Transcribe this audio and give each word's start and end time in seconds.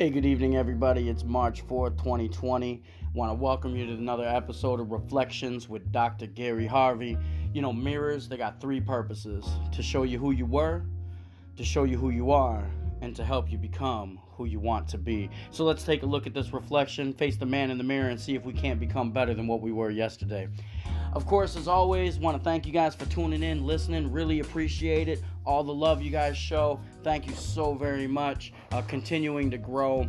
Hey, 0.00 0.10
good 0.10 0.24
evening, 0.24 0.54
everybody. 0.54 1.08
It's 1.08 1.24
March 1.24 1.66
4th, 1.66 1.98
2020. 1.98 2.84
Want 3.14 3.30
to 3.30 3.34
welcome 3.34 3.74
you 3.74 3.84
to 3.84 3.94
another 3.94 4.28
episode 4.28 4.78
of 4.78 4.92
Reflections 4.92 5.68
with 5.68 5.90
Dr. 5.90 6.28
Gary 6.28 6.68
Harvey. 6.68 7.18
You 7.52 7.62
know, 7.62 7.72
mirrors, 7.72 8.28
they 8.28 8.36
got 8.36 8.60
three 8.60 8.80
purposes 8.80 9.44
to 9.72 9.82
show 9.82 10.04
you 10.04 10.20
who 10.20 10.30
you 10.30 10.46
were, 10.46 10.84
to 11.56 11.64
show 11.64 11.82
you 11.82 11.98
who 11.98 12.10
you 12.10 12.30
are, 12.30 12.64
and 13.02 13.16
to 13.16 13.24
help 13.24 13.50
you 13.50 13.58
become 13.58 14.20
who 14.36 14.44
you 14.44 14.60
want 14.60 14.86
to 14.86 14.98
be. 14.98 15.28
So 15.50 15.64
let's 15.64 15.82
take 15.82 16.04
a 16.04 16.06
look 16.06 16.28
at 16.28 16.32
this 16.32 16.52
reflection, 16.52 17.12
face 17.12 17.36
the 17.36 17.46
man 17.46 17.72
in 17.72 17.76
the 17.76 17.82
mirror, 17.82 18.10
and 18.10 18.20
see 18.20 18.36
if 18.36 18.44
we 18.44 18.52
can't 18.52 18.78
become 18.78 19.10
better 19.10 19.34
than 19.34 19.48
what 19.48 19.60
we 19.60 19.72
were 19.72 19.90
yesterday. 19.90 20.46
Of 21.12 21.26
course, 21.26 21.56
as 21.56 21.66
always, 21.66 22.18
want 22.18 22.36
to 22.36 22.44
thank 22.44 22.66
you 22.66 22.72
guys 22.72 22.94
for 22.94 23.06
tuning 23.06 23.42
in, 23.42 23.66
listening. 23.66 24.12
Really 24.12 24.40
appreciate 24.40 25.08
it. 25.08 25.22
All 25.44 25.64
the 25.64 25.74
love 25.74 26.02
you 26.02 26.10
guys 26.10 26.36
show. 26.36 26.78
Thank 27.08 27.26
you 27.26 27.34
so 27.36 27.72
very 27.72 28.06
much. 28.06 28.52
Uh, 28.70 28.82
continuing 28.82 29.50
to 29.50 29.56
grow 29.56 30.06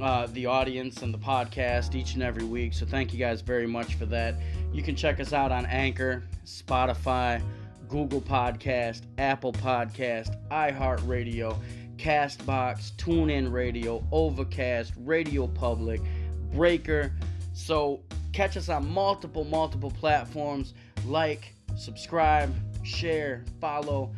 uh, 0.00 0.28
the 0.28 0.46
audience 0.46 1.02
and 1.02 1.12
the 1.12 1.18
podcast 1.18 1.94
each 1.94 2.14
and 2.14 2.22
every 2.22 2.44
week. 2.44 2.72
So 2.72 2.86
thank 2.86 3.12
you 3.12 3.18
guys 3.18 3.42
very 3.42 3.66
much 3.66 3.96
for 3.96 4.06
that. 4.06 4.34
You 4.72 4.82
can 4.82 4.96
check 4.96 5.20
us 5.20 5.34
out 5.34 5.52
on 5.52 5.66
Anchor, 5.66 6.22
Spotify, 6.46 7.42
Google 7.86 8.22
Podcast, 8.22 9.02
Apple 9.18 9.52
Podcast, 9.52 10.42
iHeartRadio, 10.50 11.54
Castbox, 11.98 12.92
TuneIn 12.92 13.52
Radio, 13.52 14.02
Overcast, 14.10 14.94
Radio 14.96 15.48
Public, 15.48 16.00
Breaker. 16.54 17.12
So 17.52 18.00
catch 18.32 18.56
us 18.56 18.70
on 18.70 18.90
multiple, 18.90 19.44
multiple 19.44 19.90
platforms. 19.90 20.72
Like, 21.04 21.52
subscribe, 21.76 22.54
share, 22.84 23.44
follow. 23.60 24.14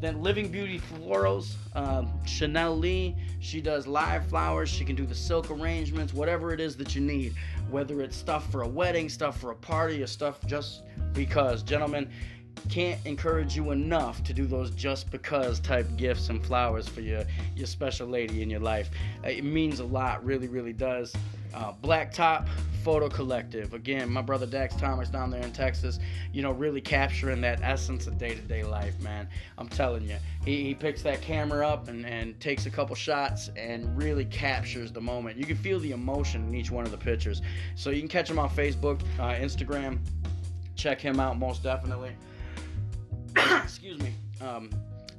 then 0.00 0.22
living 0.22 0.48
beauty 0.48 0.78
florals 0.78 1.54
um, 1.74 2.08
chanel 2.26 2.76
lee 2.76 3.16
she 3.40 3.60
does 3.60 3.86
live 3.86 4.26
flowers 4.26 4.68
she 4.68 4.84
can 4.84 4.96
do 4.96 5.06
the 5.06 5.14
silk 5.14 5.50
arrangements 5.50 6.12
whatever 6.12 6.52
it 6.52 6.60
is 6.60 6.76
that 6.76 6.94
you 6.94 7.00
need 7.00 7.34
whether 7.70 8.00
it's 8.00 8.16
stuff 8.16 8.50
for 8.50 8.62
a 8.62 8.68
wedding 8.68 9.08
stuff 9.08 9.38
for 9.38 9.50
a 9.50 9.56
party 9.56 10.02
or 10.02 10.06
stuff 10.06 10.38
just 10.46 10.82
because 11.12 11.62
gentlemen 11.62 12.08
can't 12.68 13.04
encourage 13.04 13.56
you 13.56 13.70
enough 13.70 14.22
to 14.24 14.32
do 14.32 14.46
those 14.46 14.70
just 14.70 15.10
because 15.10 15.60
type 15.60 15.86
gifts 15.96 16.28
and 16.28 16.44
flowers 16.44 16.88
for 16.88 17.00
your 17.00 17.24
your 17.54 17.66
special 17.66 18.06
lady 18.06 18.42
in 18.42 18.50
your 18.50 18.60
life. 18.60 18.90
Uh, 19.24 19.28
it 19.28 19.44
means 19.44 19.80
a 19.80 19.84
lot, 19.84 20.24
really, 20.24 20.48
really 20.48 20.72
does. 20.72 21.14
Uh, 21.54 21.72
Blacktop 21.82 22.48
Photo 22.82 23.08
Collective. 23.08 23.74
Again, 23.74 24.10
my 24.10 24.20
brother 24.20 24.44
Dax 24.44 24.74
Thomas 24.76 25.08
down 25.08 25.30
there 25.30 25.40
in 25.40 25.52
Texas, 25.52 25.98
you 26.32 26.42
know, 26.42 26.50
really 26.50 26.80
capturing 26.80 27.40
that 27.42 27.60
essence 27.62 28.06
of 28.06 28.18
day 28.18 28.34
to 28.34 28.42
day 28.42 28.64
life, 28.64 29.00
man. 29.00 29.28
I'm 29.56 29.68
telling 29.68 30.02
you. 30.02 30.16
He, 30.44 30.64
he 30.64 30.74
picks 30.74 31.00
that 31.02 31.22
camera 31.22 31.66
up 31.66 31.88
and, 31.88 32.04
and 32.04 32.38
takes 32.40 32.66
a 32.66 32.70
couple 32.70 32.96
shots 32.96 33.50
and 33.56 33.96
really 33.96 34.24
captures 34.26 34.92
the 34.92 35.00
moment. 35.00 35.38
You 35.38 35.46
can 35.46 35.56
feel 35.56 35.78
the 35.78 35.92
emotion 35.92 36.46
in 36.48 36.54
each 36.54 36.70
one 36.70 36.84
of 36.84 36.90
the 36.90 36.98
pictures. 36.98 37.40
So 37.76 37.90
you 37.90 38.00
can 38.00 38.08
catch 38.08 38.28
him 38.28 38.38
on 38.38 38.50
Facebook, 38.50 39.00
uh, 39.18 39.34
Instagram. 39.34 39.98
Check 40.74 41.00
him 41.00 41.20
out 41.20 41.38
most 41.38 41.62
definitely. 41.62 42.16
excuse 43.62 43.98
me. 44.00 44.12
Um, 44.40 44.70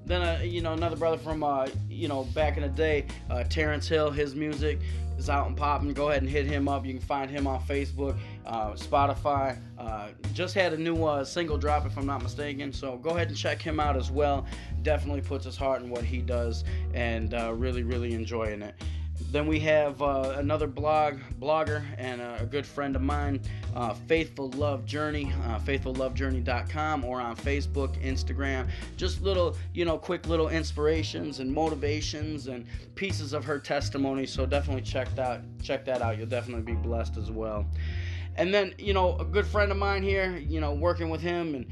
then 0.05 0.21
uh, 0.21 0.39
you 0.43 0.61
know 0.61 0.73
another 0.73 0.95
brother 0.95 1.17
from 1.17 1.43
uh, 1.43 1.67
you 1.89 2.07
know 2.07 2.23
back 2.35 2.57
in 2.57 2.63
the 2.63 2.69
day, 2.69 3.05
uh, 3.29 3.43
Terrence 3.43 3.87
Hill. 3.87 4.11
His 4.11 4.35
music 4.35 4.79
is 5.17 5.29
out 5.29 5.47
and 5.47 5.57
popping. 5.57 5.93
Go 5.93 6.09
ahead 6.09 6.21
and 6.21 6.29
hit 6.29 6.45
him 6.45 6.67
up. 6.67 6.85
You 6.85 6.93
can 6.93 7.01
find 7.01 7.29
him 7.29 7.47
on 7.47 7.61
Facebook, 7.63 8.17
uh, 8.45 8.71
Spotify. 8.71 9.57
Uh, 9.77 10.09
just 10.33 10.53
had 10.53 10.73
a 10.73 10.77
new 10.77 11.03
uh, 11.05 11.23
single 11.23 11.57
drop, 11.57 11.85
if 11.85 11.97
I'm 11.97 12.05
not 12.05 12.21
mistaken. 12.21 12.71
So 12.71 12.97
go 12.97 13.11
ahead 13.11 13.29
and 13.29 13.37
check 13.37 13.61
him 13.61 13.79
out 13.79 13.95
as 13.95 14.11
well. 14.11 14.45
Definitely 14.83 15.21
puts 15.21 15.45
his 15.45 15.57
heart 15.57 15.81
in 15.81 15.89
what 15.89 16.03
he 16.03 16.19
does, 16.19 16.63
and 16.93 17.33
really, 17.59 17.83
really 17.83 18.13
enjoying 18.13 18.61
it. 18.61 18.75
Then 19.31 19.47
we 19.47 19.59
have 19.61 20.01
uh, 20.01 20.35
another 20.37 20.67
blog 20.67 21.19
blogger 21.39 21.83
and 21.97 22.21
a, 22.21 22.47
good 22.49 22.65
friend 22.65 22.95
of 22.95 23.01
mine, 23.01 23.41
uh, 23.75 23.93
Faithful 23.93 24.49
Love 24.51 24.85
Journey, 24.85 25.31
uh, 25.45 25.59
faithfullovejourney.com, 25.59 27.03
or 27.03 27.19
on 27.19 27.35
Facebook, 27.35 28.01
Instagram. 28.03 28.69
Just 28.97 29.21
little, 29.21 29.57
you 29.73 29.85
know, 29.85 29.97
quick 29.97 30.27
little 30.27 30.49
inspirations 30.49 31.39
and 31.39 31.51
motivations 31.51 32.47
and 32.47 32.65
pieces 32.95 33.33
of 33.33 33.43
her 33.45 33.59
testimony. 33.59 34.25
So 34.25 34.45
definitely 34.45 34.83
check 34.83 35.13
that 35.15 35.41
check 35.61 35.85
that 35.85 36.01
out. 36.01 36.17
You'll 36.17 36.27
definitely 36.27 36.73
be 36.73 36.79
blessed 36.79 37.17
as 37.17 37.31
well. 37.31 37.65
And 38.37 38.53
then, 38.53 38.75
you 38.77 38.93
know, 38.93 39.17
a 39.17 39.25
good 39.25 39.47
friend 39.47 39.71
of 39.71 39.77
mine 39.77 40.03
here, 40.03 40.35
you 40.37 40.59
know, 40.59 40.73
working 40.73 41.09
with 41.09 41.21
him 41.21 41.55
and 41.55 41.65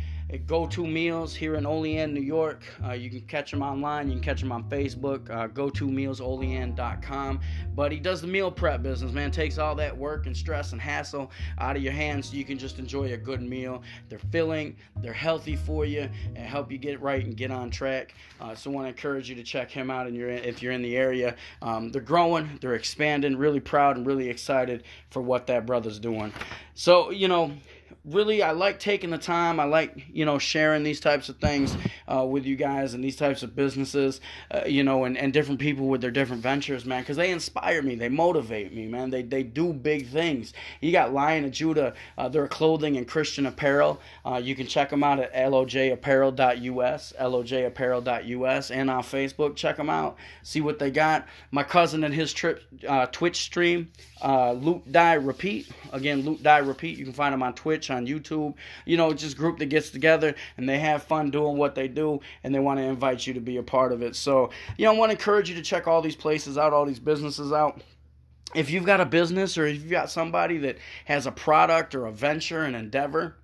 Go 0.47 0.65
To 0.67 0.87
Meals 0.87 1.35
here 1.35 1.55
in 1.55 1.65
Olean, 1.65 2.13
New 2.13 2.21
York. 2.21 2.63
Uh, 2.83 2.93
you 2.93 3.09
can 3.09 3.21
catch 3.21 3.53
him 3.53 3.61
online. 3.61 4.07
You 4.07 4.15
can 4.15 4.23
catch 4.23 4.41
him 4.41 4.51
on 4.51 4.63
Facebook, 4.63 5.29
uh, 5.29 5.47
go 5.47 5.69
to 5.69 5.87
mealsolean.com. 5.87 7.39
But 7.75 7.91
he 7.91 7.99
does 7.99 8.21
the 8.21 8.27
meal 8.27 8.51
prep 8.51 8.81
business, 8.81 9.11
man. 9.11 9.31
Takes 9.31 9.57
all 9.57 9.75
that 9.75 9.95
work 9.95 10.25
and 10.25 10.35
stress 10.35 10.71
and 10.71 10.81
hassle 10.81 11.31
out 11.59 11.75
of 11.75 11.83
your 11.83 11.93
hands 11.93 12.29
so 12.29 12.35
you 12.35 12.45
can 12.45 12.57
just 12.57 12.79
enjoy 12.79 13.13
a 13.13 13.17
good 13.17 13.41
meal. 13.41 13.83
They're 14.09 14.19
filling, 14.19 14.75
they're 15.01 15.13
healthy 15.13 15.55
for 15.55 15.85
you, 15.85 16.09
and 16.35 16.37
help 16.37 16.71
you 16.71 16.77
get 16.77 17.01
right 17.01 17.23
and 17.23 17.37
get 17.37 17.51
on 17.51 17.69
track. 17.69 18.15
Uh, 18.41 18.55
so 18.55 18.71
I 18.71 18.73
want 18.73 18.85
to 18.85 18.89
encourage 18.89 19.29
you 19.29 19.35
to 19.35 19.43
check 19.43 19.69
him 19.69 19.91
out 19.91 20.07
in 20.07 20.13
if 20.15 20.61
you're 20.61 20.71
in 20.71 20.81
the 20.81 20.95
area. 20.95 21.35
Um, 21.61 21.91
they're 21.91 22.01
growing, 22.01 22.57
they're 22.61 22.75
expanding. 22.75 23.37
Really 23.37 23.59
proud 23.59 23.97
and 23.97 24.05
really 24.05 24.29
excited 24.29 24.83
for 25.09 25.21
what 25.21 25.47
that 25.47 25.65
brother's 25.65 25.99
doing. 25.99 26.33
So, 26.75 27.11
you 27.11 27.27
know, 27.27 27.51
really, 28.05 28.43
I 28.43 28.51
like 28.51 28.79
taking 28.79 29.09
the 29.11 29.17
time. 29.17 29.59
I 29.59 29.63
like, 29.63 30.05
you 30.11 30.25
know, 30.25 30.37
sharing 30.37 30.83
these 30.83 30.99
types 30.99 31.29
of 31.29 31.37
things 31.37 31.75
uh, 32.07 32.25
with 32.25 32.45
you 32.45 32.55
guys 32.55 32.93
and 32.93 33.03
these 33.03 33.15
types 33.15 33.43
of 33.43 33.55
businesses, 33.55 34.19
uh, 34.51 34.63
you 34.65 34.83
know, 34.83 35.05
and, 35.05 35.17
and 35.17 35.31
different 35.31 35.59
people 35.59 35.87
with 35.87 36.01
their 36.01 36.11
different 36.11 36.41
ventures, 36.41 36.85
man, 36.85 37.01
because 37.01 37.17
they 37.17 37.31
inspire 37.31 37.81
me. 37.81 37.95
They 37.95 38.09
motivate 38.09 38.73
me, 38.73 38.87
man. 38.87 39.09
They, 39.09 39.21
they 39.21 39.43
do 39.43 39.71
big 39.71 40.09
things. 40.09 40.53
You 40.81 40.91
got 40.91 41.13
Lion 41.13 41.45
of 41.45 41.51
Judah, 41.51 41.93
uh, 42.17 42.27
their 42.29 42.47
clothing 42.47 42.97
and 42.97 43.07
Christian 43.07 43.45
apparel. 43.45 44.01
Uh, 44.25 44.41
you 44.43 44.55
can 44.55 44.67
check 44.67 44.89
them 44.89 45.03
out 45.03 45.19
at 45.19 45.33
lojapparel.us, 45.33 47.13
lojapparel.us, 47.19 48.71
and 48.71 48.89
on 48.89 49.03
Facebook. 49.03 49.55
Check 49.55 49.77
them 49.77 49.89
out. 49.89 50.17
See 50.43 50.61
what 50.61 50.79
they 50.79 50.91
got. 50.91 51.27
My 51.51 51.63
cousin 51.63 52.03
and 52.03 52.13
his 52.13 52.33
trip, 52.33 52.63
uh, 52.87 53.05
Twitch 53.07 53.37
stream, 53.43 53.91
uh, 54.21 54.53
Loot 54.53 54.91
Die 54.91 55.13
Repeat. 55.13 55.69
Again, 55.91 56.21
Loot 56.21 56.43
Die 56.43 56.57
Repeat. 56.57 56.97
You 56.97 57.05
can 57.05 57.13
find 57.13 57.33
them 57.33 57.43
on 57.43 57.53
Twitch 57.53 57.89
on 57.93 58.07
YouTube. 58.07 58.55
You 58.85 58.97
know, 58.97 59.13
just 59.13 59.37
group 59.37 59.59
that 59.59 59.67
gets 59.67 59.89
together 59.89 60.35
and 60.57 60.67
they 60.67 60.79
have 60.79 61.03
fun 61.03 61.31
doing 61.31 61.57
what 61.57 61.75
they 61.75 61.87
do 61.87 62.19
and 62.43 62.53
they 62.53 62.59
want 62.59 62.79
to 62.79 62.83
invite 62.83 63.25
you 63.25 63.33
to 63.35 63.39
be 63.39 63.57
a 63.57 63.63
part 63.63 63.93
of 63.93 64.01
it. 64.01 64.15
So, 64.15 64.49
you 64.77 64.85
know, 64.85 64.93
I 64.93 64.97
want 64.97 65.11
to 65.11 65.17
encourage 65.17 65.49
you 65.49 65.55
to 65.55 65.61
check 65.61 65.87
all 65.87 66.01
these 66.01 66.15
places 66.15 66.57
out, 66.57 66.73
all 66.73 66.85
these 66.85 66.99
businesses 66.99 67.53
out 67.53 67.81
if 68.55 68.69
you've 68.69 68.85
got 68.85 69.01
a 69.01 69.05
business 69.05 69.57
or 69.57 69.65
if 69.65 69.81
you've 69.81 69.91
got 69.91 70.09
somebody 70.09 70.57
that 70.59 70.77
has 71.05 71.25
a 71.25 71.31
product 71.31 71.95
or 71.95 72.05
a 72.05 72.11
venture, 72.11 72.63
an 72.63 72.75
endeavor, 72.75 73.35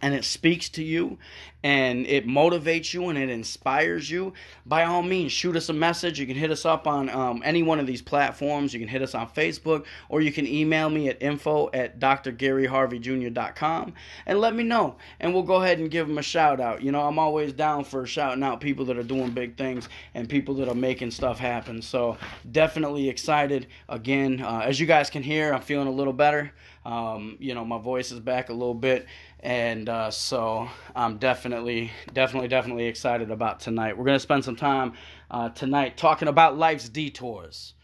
and 0.00 0.14
it 0.14 0.24
speaks 0.24 0.68
to 0.70 0.82
you 0.82 1.18
and 1.64 2.06
it 2.06 2.26
motivates 2.26 2.92
you 2.92 3.08
and 3.08 3.18
it 3.18 3.30
inspires 3.30 4.10
you, 4.10 4.32
by 4.66 4.84
all 4.84 5.02
means, 5.02 5.32
shoot 5.32 5.56
us 5.56 5.68
a 5.68 5.72
message. 5.72 6.18
You 6.18 6.26
can 6.26 6.36
hit 6.36 6.50
us 6.50 6.66
up 6.66 6.86
on 6.86 7.08
um, 7.08 7.42
any 7.44 7.62
one 7.62 7.78
of 7.78 7.86
these 7.86 8.02
platforms. 8.02 8.74
You 8.74 8.80
can 8.80 8.88
hit 8.88 9.02
us 9.02 9.14
on 9.14 9.28
Facebook 9.28 9.84
or 10.08 10.20
you 10.20 10.32
can 10.32 10.46
email 10.46 10.90
me 10.90 11.08
at 11.08 11.22
info 11.22 11.70
at 11.72 12.00
drgaryharveyjr.com 12.00 13.92
and 14.26 14.40
let 14.40 14.54
me 14.54 14.64
know. 14.64 14.96
And 15.20 15.32
we'll 15.32 15.42
go 15.44 15.62
ahead 15.62 15.78
and 15.78 15.90
give 15.90 16.08
them 16.08 16.18
a 16.18 16.22
shout 16.22 16.60
out. 16.60 16.82
You 16.82 16.90
know, 16.92 17.02
I'm 17.02 17.18
always 17.18 17.52
down 17.52 17.84
for 17.84 18.06
shouting 18.06 18.42
out 18.42 18.60
people 18.60 18.84
that 18.86 18.96
are 18.98 19.02
doing 19.02 19.30
big 19.30 19.56
things 19.56 19.88
and 20.14 20.28
people 20.28 20.54
that 20.56 20.68
are 20.68 20.74
making 20.74 21.12
stuff 21.12 21.38
happen. 21.38 21.80
So 21.82 22.16
definitely 22.50 23.08
excited. 23.08 23.68
Again, 23.88 24.42
uh, 24.42 24.62
as 24.64 24.80
you 24.80 24.86
guys 24.86 25.10
can 25.10 25.22
hear, 25.22 25.52
I'm 25.54 25.62
feeling 25.62 25.88
a 25.88 25.92
little 25.92 26.12
better. 26.12 26.52
Um, 26.84 27.36
you 27.38 27.54
know, 27.54 27.64
my 27.64 27.78
voice 27.78 28.10
is 28.10 28.18
back 28.18 28.48
a 28.48 28.52
little 28.52 28.74
bit, 28.74 29.06
and 29.38 29.88
uh, 29.88 30.10
so 30.10 30.68
I'm 30.96 31.18
definitely, 31.18 31.51
definitely, 31.52 31.90
definitely 32.14 32.48
definitely 32.48 32.86
excited 32.86 33.30
about 33.30 33.60
tonight. 33.60 33.98
We're 33.98 34.06
gonna 34.06 34.18
spend 34.18 34.42
some 34.42 34.56
time 34.56 34.94
uh, 35.30 35.50
tonight 35.50 35.98
talking 35.98 36.28
about 36.28 36.56
life's 36.56 36.88
detours. 36.88 37.74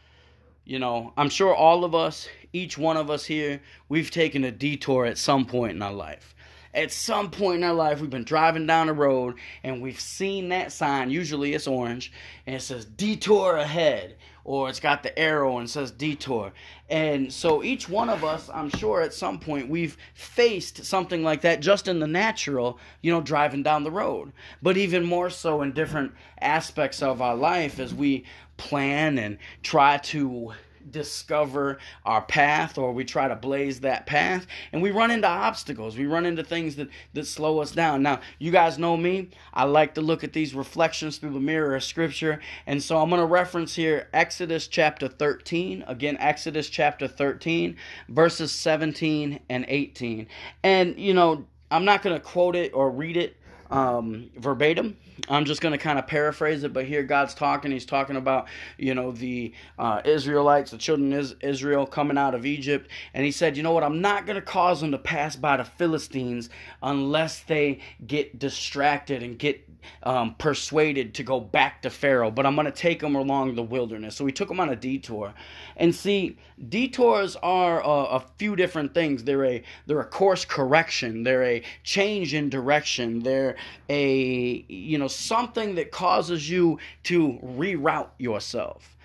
You 0.64 0.78
know, 0.78 1.12
I'm 1.18 1.28
sure 1.28 1.54
all 1.54 1.84
of 1.84 1.94
us, 1.94 2.30
each 2.54 2.78
one 2.78 2.96
of 2.96 3.10
us 3.10 3.26
here, 3.26 3.60
we've 3.90 4.10
taken 4.10 4.42
a 4.44 4.50
detour 4.50 5.04
at 5.04 5.18
some 5.18 5.44
point 5.44 5.72
in 5.72 5.82
our 5.82 5.92
life 5.92 6.34
at 6.74 6.92
some 6.92 7.30
point 7.30 7.58
in 7.58 7.64
our 7.64 7.74
life 7.74 8.00
we've 8.00 8.10
been 8.10 8.24
driving 8.24 8.66
down 8.66 8.86
the 8.86 8.92
road 8.92 9.34
and 9.62 9.82
we've 9.82 10.00
seen 10.00 10.48
that 10.50 10.72
sign. 10.72 11.10
Usually 11.10 11.54
it's 11.54 11.66
orange 11.66 12.12
and 12.46 12.56
it 12.56 12.62
says 12.62 12.84
detour 12.84 13.56
ahead 13.56 14.16
or 14.44 14.68
it's 14.70 14.80
got 14.80 15.02
the 15.02 15.18
arrow 15.18 15.58
and 15.58 15.68
says 15.68 15.90
detour. 15.90 16.52
And 16.88 17.32
so 17.32 17.62
each 17.62 17.88
one 17.88 18.08
of 18.08 18.24
us 18.24 18.48
i'm 18.52 18.70
sure 18.70 19.02
at 19.02 19.12
some 19.12 19.38
point 19.38 19.68
we've 19.68 19.96
faced 20.14 20.84
something 20.84 21.22
like 21.22 21.42
that 21.42 21.60
just 21.60 21.86
in 21.86 21.98
the 21.98 22.06
natural 22.06 22.78
you 23.02 23.12
know 23.12 23.20
driving 23.20 23.62
down 23.62 23.84
the 23.84 23.90
road. 23.90 24.32
But 24.62 24.76
even 24.76 25.04
more 25.04 25.30
so 25.30 25.62
in 25.62 25.72
different 25.72 26.12
aspects 26.40 27.02
of 27.02 27.20
our 27.20 27.36
life 27.36 27.78
as 27.78 27.94
we 27.94 28.24
plan 28.56 29.18
and 29.18 29.38
try 29.62 29.98
to 29.98 30.52
discover 30.90 31.78
our 32.04 32.22
path 32.22 32.78
or 32.78 32.92
we 32.92 33.04
try 33.04 33.28
to 33.28 33.36
blaze 33.36 33.80
that 33.80 34.06
path 34.06 34.46
and 34.72 34.82
we 34.82 34.90
run 34.90 35.10
into 35.10 35.28
obstacles. 35.28 35.96
We 35.96 36.06
run 36.06 36.26
into 36.26 36.42
things 36.42 36.76
that 36.76 36.88
that 37.14 37.26
slow 37.26 37.58
us 37.60 37.72
down. 37.72 38.02
Now 38.02 38.20
you 38.38 38.50
guys 38.50 38.78
know 38.78 38.96
me. 38.96 39.30
I 39.52 39.64
like 39.64 39.94
to 39.94 40.00
look 40.00 40.24
at 40.24 40.32
these 40.32 40.54
reflections 40.54 41.18
through 41.18 41.32
the 41.32 41.40
mirror 41.40 41.74
of 41.76 41.84
scripture. 41.84 42.40
And 42.66 42.82
so 42.82 42.98
i'm 42.98 43.10
going 43.10 43.20
to 43.20 43.26
reference 43.26 43.74
here 43.74 44.08
exodus 44.12 44.68
chapter 44.68 45.08
13 45.08 45.84
again 45.86 46.16
exodus 46.18 46.68
chapter 46.68 47.08
13 47.08 47.76
verses 48.08 48.52
17 48.52 49.40
and 49.48 49.64
18 49.68 50.26
and 50.62 50.98
you 50.98 51.14
know 51.14 51.44
i'm 51.70 51.84
not 51.84 52.02
going 52.02 52.14
to 52.14 52.20
quote 52.20 52.56
it 52.56 52.72
or 52.74 52.90
read 52.90 53.16
it 53.16 53.36
um, 53.70 54.30
verbatim. 54.36 54.96
I'm 55.28 55.44
just 55.44 55.60
going 55.60 55.72
to 55.72 55.78
kind 55.78 55.98
of 55.98 56.06
paraphrase 56.06 56.64
it, 56.64 56.72
but 56.72 56.84
here 56.84 57.02
God's 57.02 57.34
talking. 57.34 57.70
He's 57.70 57.86
talking 57.86 58.16
about, 58.16 58.48
you 58.76 58.94
know, 58.94 59.12
the 59.12 59.52
uh, 59.78 60.00
Israelites, 60.04 60.70
the 60.70 60.78
children 60.78 61.12
of 61.12 61.34
Israel 61.40 61.86
coming 61.86 62.18
out 62.18 62.34
of 62.34 62.46
Egypt. 62.46 62.90
And 63.14 63.24
he 63.24 63.30
said, 63.30 63.56
you 63.56 63.62
know 63.62 63.72
what? 63.72 63.84
I'm 63.84 64.00
not 64.00 64.26
going 64.26 64.36
to 64.36 64.42
cause 64.42 64.80
them 64.80 64.92
to 64.92 64.98
pass 64.98 65.36
by 65.36 65.56
the 65.56 65.64
Philistines 65.64 66.50
unless 66.82 67.40
they 67.40 67.80
get 68.06 68.38
distracted 68.38 69.22
and 69.22 69.38
get 69.38 69.68
um, 70.02 70.34
persuaded 70.36 71.14
to 71.14 71.22
go 71.22 71.40
back 71.40 71.82
to 71.82 71.90
Pharaoh, 71.90 72.30
but 72.30 72.46
I'm 72.46 72.54
going 72.54 72.66
to 72.66 72.72
take 72.72 73.00
them 73.00 73.14
along 73.14 73.54
the 73.54 73.62
wilderness. 73.62 74.16
So 74.16 74.24
we 74.24 74.32
took 74.32 74.48
them 74.48 74.60
on 74.60 74.68
a 74.68 74.76
detour. 74.76 75.34
And 75.76 75.94
see, 75.94 76.38
detours 76.68 77.36
are 77.36 77.80
a, 77.80 78.16
a 78.16 78.24
few 78.36 78.56
different 78.56 78.94
things. 78.94 79.24
They're 79.24 79.44
a 79.44 79.62
they're 79.86 80.00
a 80.00 80.06
course 80.06 80.44
correction. 80.44 81.22
They're 81.22 81.44
a 81.44 81.62
change 81.84 82.34
in 82.34 82.50
direction. 82.50 83.20
They're 83.20 83.56
a 83.88 84.64
you 84.68 84.98
know 84.98 85.07
something 85.08 85.74
that 85.76 85.90
causes 85.90 86.48
you 86.48 86.78
to 87.04 87.38
reroute 87.42 88.10
yourself. 88.18 88.96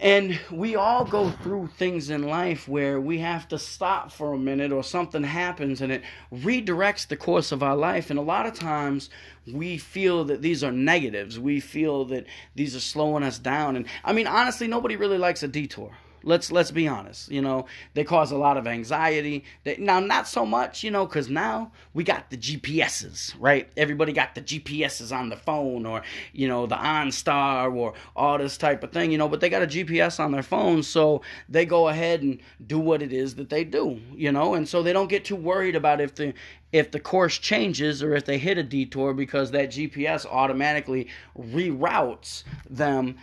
And 0.00 0.38
we 0.50 0.74
all 0.74 1.04
go 1.04 1.30
through 1.30 1.68
things 1.78 2.10
in 2.10 2.24
life 2.24 2.68
where 2.68 3.00
we 3.00 3.18
have 3.18 3.46
to 3.48 3.58
stop 3.58 4.10
for 4.10 4.32
a 4.32 4.38
minute 4.38 4.72
or 4.72 4.82
something 4.82 5.22
happens 5.22 5.80
and 5.80 5.92
it 5.92 6.02
redirects 6.32 7.06
the 7.06 7.16
course 7.16 7.52
of 7.52 7.62
our 7.62 7.76
life. 7.76 8.10
And 8.10 8.18
a 8.18 8.22
lot 8.22 8.44
of 8.44 8.54
times 8.54 9.08
we 9.50 9.78
feel 9.78 10.24
that 10.24 10.42
these 10.42 10.64
are 10.64 10.72
negatives. 10.72 11.38
We 11.38 11.60
feel 11.60 12.04
that 12.06 12.26
these 12.56 12.74
are 12.74 12.80
slowing 12.80 13.22
us 13.22 13.38
down. 13.38 13.76
And 13.76 13.86
I 14.04 14.12
mean, 14.12 14.26
honestly, 14.26 14.66
nobody 14.66 14.96
really 14.96 15.18
likes 15.18 15.42
a 15.42 15.48
detour. 15.48 15.92
Let's 16.24 16.50
let's 16.50 16.70
be 16.70 16.88
honest. 16.88 17.30
You 17.30 17.42
know, 17.42 17.66
they 17.94 18.04
cause 18.04 18.32
a 18.32 18.36
lot 18.36 18.56
of 18.56 18.66
anxiety. 18.66 19.44
They, 19.62 19.76
now, 19.76 20.00
not 20.00 20.26
so 20.26 20.46
much, 20.46 20.82
you 20.82 20.90
know, 20.90 21.06
because 21.06 21.28
now 21.28 21.72
we 21.92 22.02
got 22.02 22.30
the 22.30 22.36
GPSs, 22.36 23.34
right? 23.38 23.70
Everybody 23.76 24.12
got 24.12 24.34
the 24.34 24.40
GPSs 24.40 25.14
on 25.16 25.28
the 25.28 25.36
phone, 25.36 25.86
or 25.86 26.02
you 26.32 26.48
know, 26.48 26.66
the 26.66 26.76
OnStar, 26.76 27.74
or 27.74 27.94
all 28.16 28.38
this 28.38 28.56
type 28.56 28.82
of 28.82 28.92
thing, 28.92 29.12
you 29.12 29.18
know. 29.18 29.28
But 29.28 29.40
they 29.40 29.50
got 29.50 29.62
a 29.62 29.66
GPS 29.66 30.18
on 30.18 30.32
their 30.32 30.42
phone, 30.42 30.82
so 30.82 31.22
they 31.48 31.66
go 31.66 31.88
ahead 31.88 32.22
and 32.22 32.40
do 32.66 32.78
what 32.78 33.02
it 33.02 33.12
is 33.12 33.34
that 33.36 33.50
they 33.50 33.64
do, 33.64 34.00
you 34.14 34.32
know, 34.32 34.54
and 34.54 34.68
so 34.68 34.82
they 34.82 34.92
don't 34.92 35.08
get 35.08 35.24
too 35.24 35.36
worried 35.36 35.76
about 35.76 36.00
if 36.00 36.14
the 36.14 36.34
if 36.74 36.90
the 36.90 36.98
course 36.98 37.38
changes 37.38 38.02
or 38.02 38.16
if 38.16 38.24
they 38.24 38.36
hit 38.36 38.58
a 38.58 38.62
detour 38.64 39.14
because 39.14 39.52
that 39.52 39.68
GPS 39.68 40.26
automatically 40.26 41.06
reroutes 41.38 42.42
them 42.68 43.14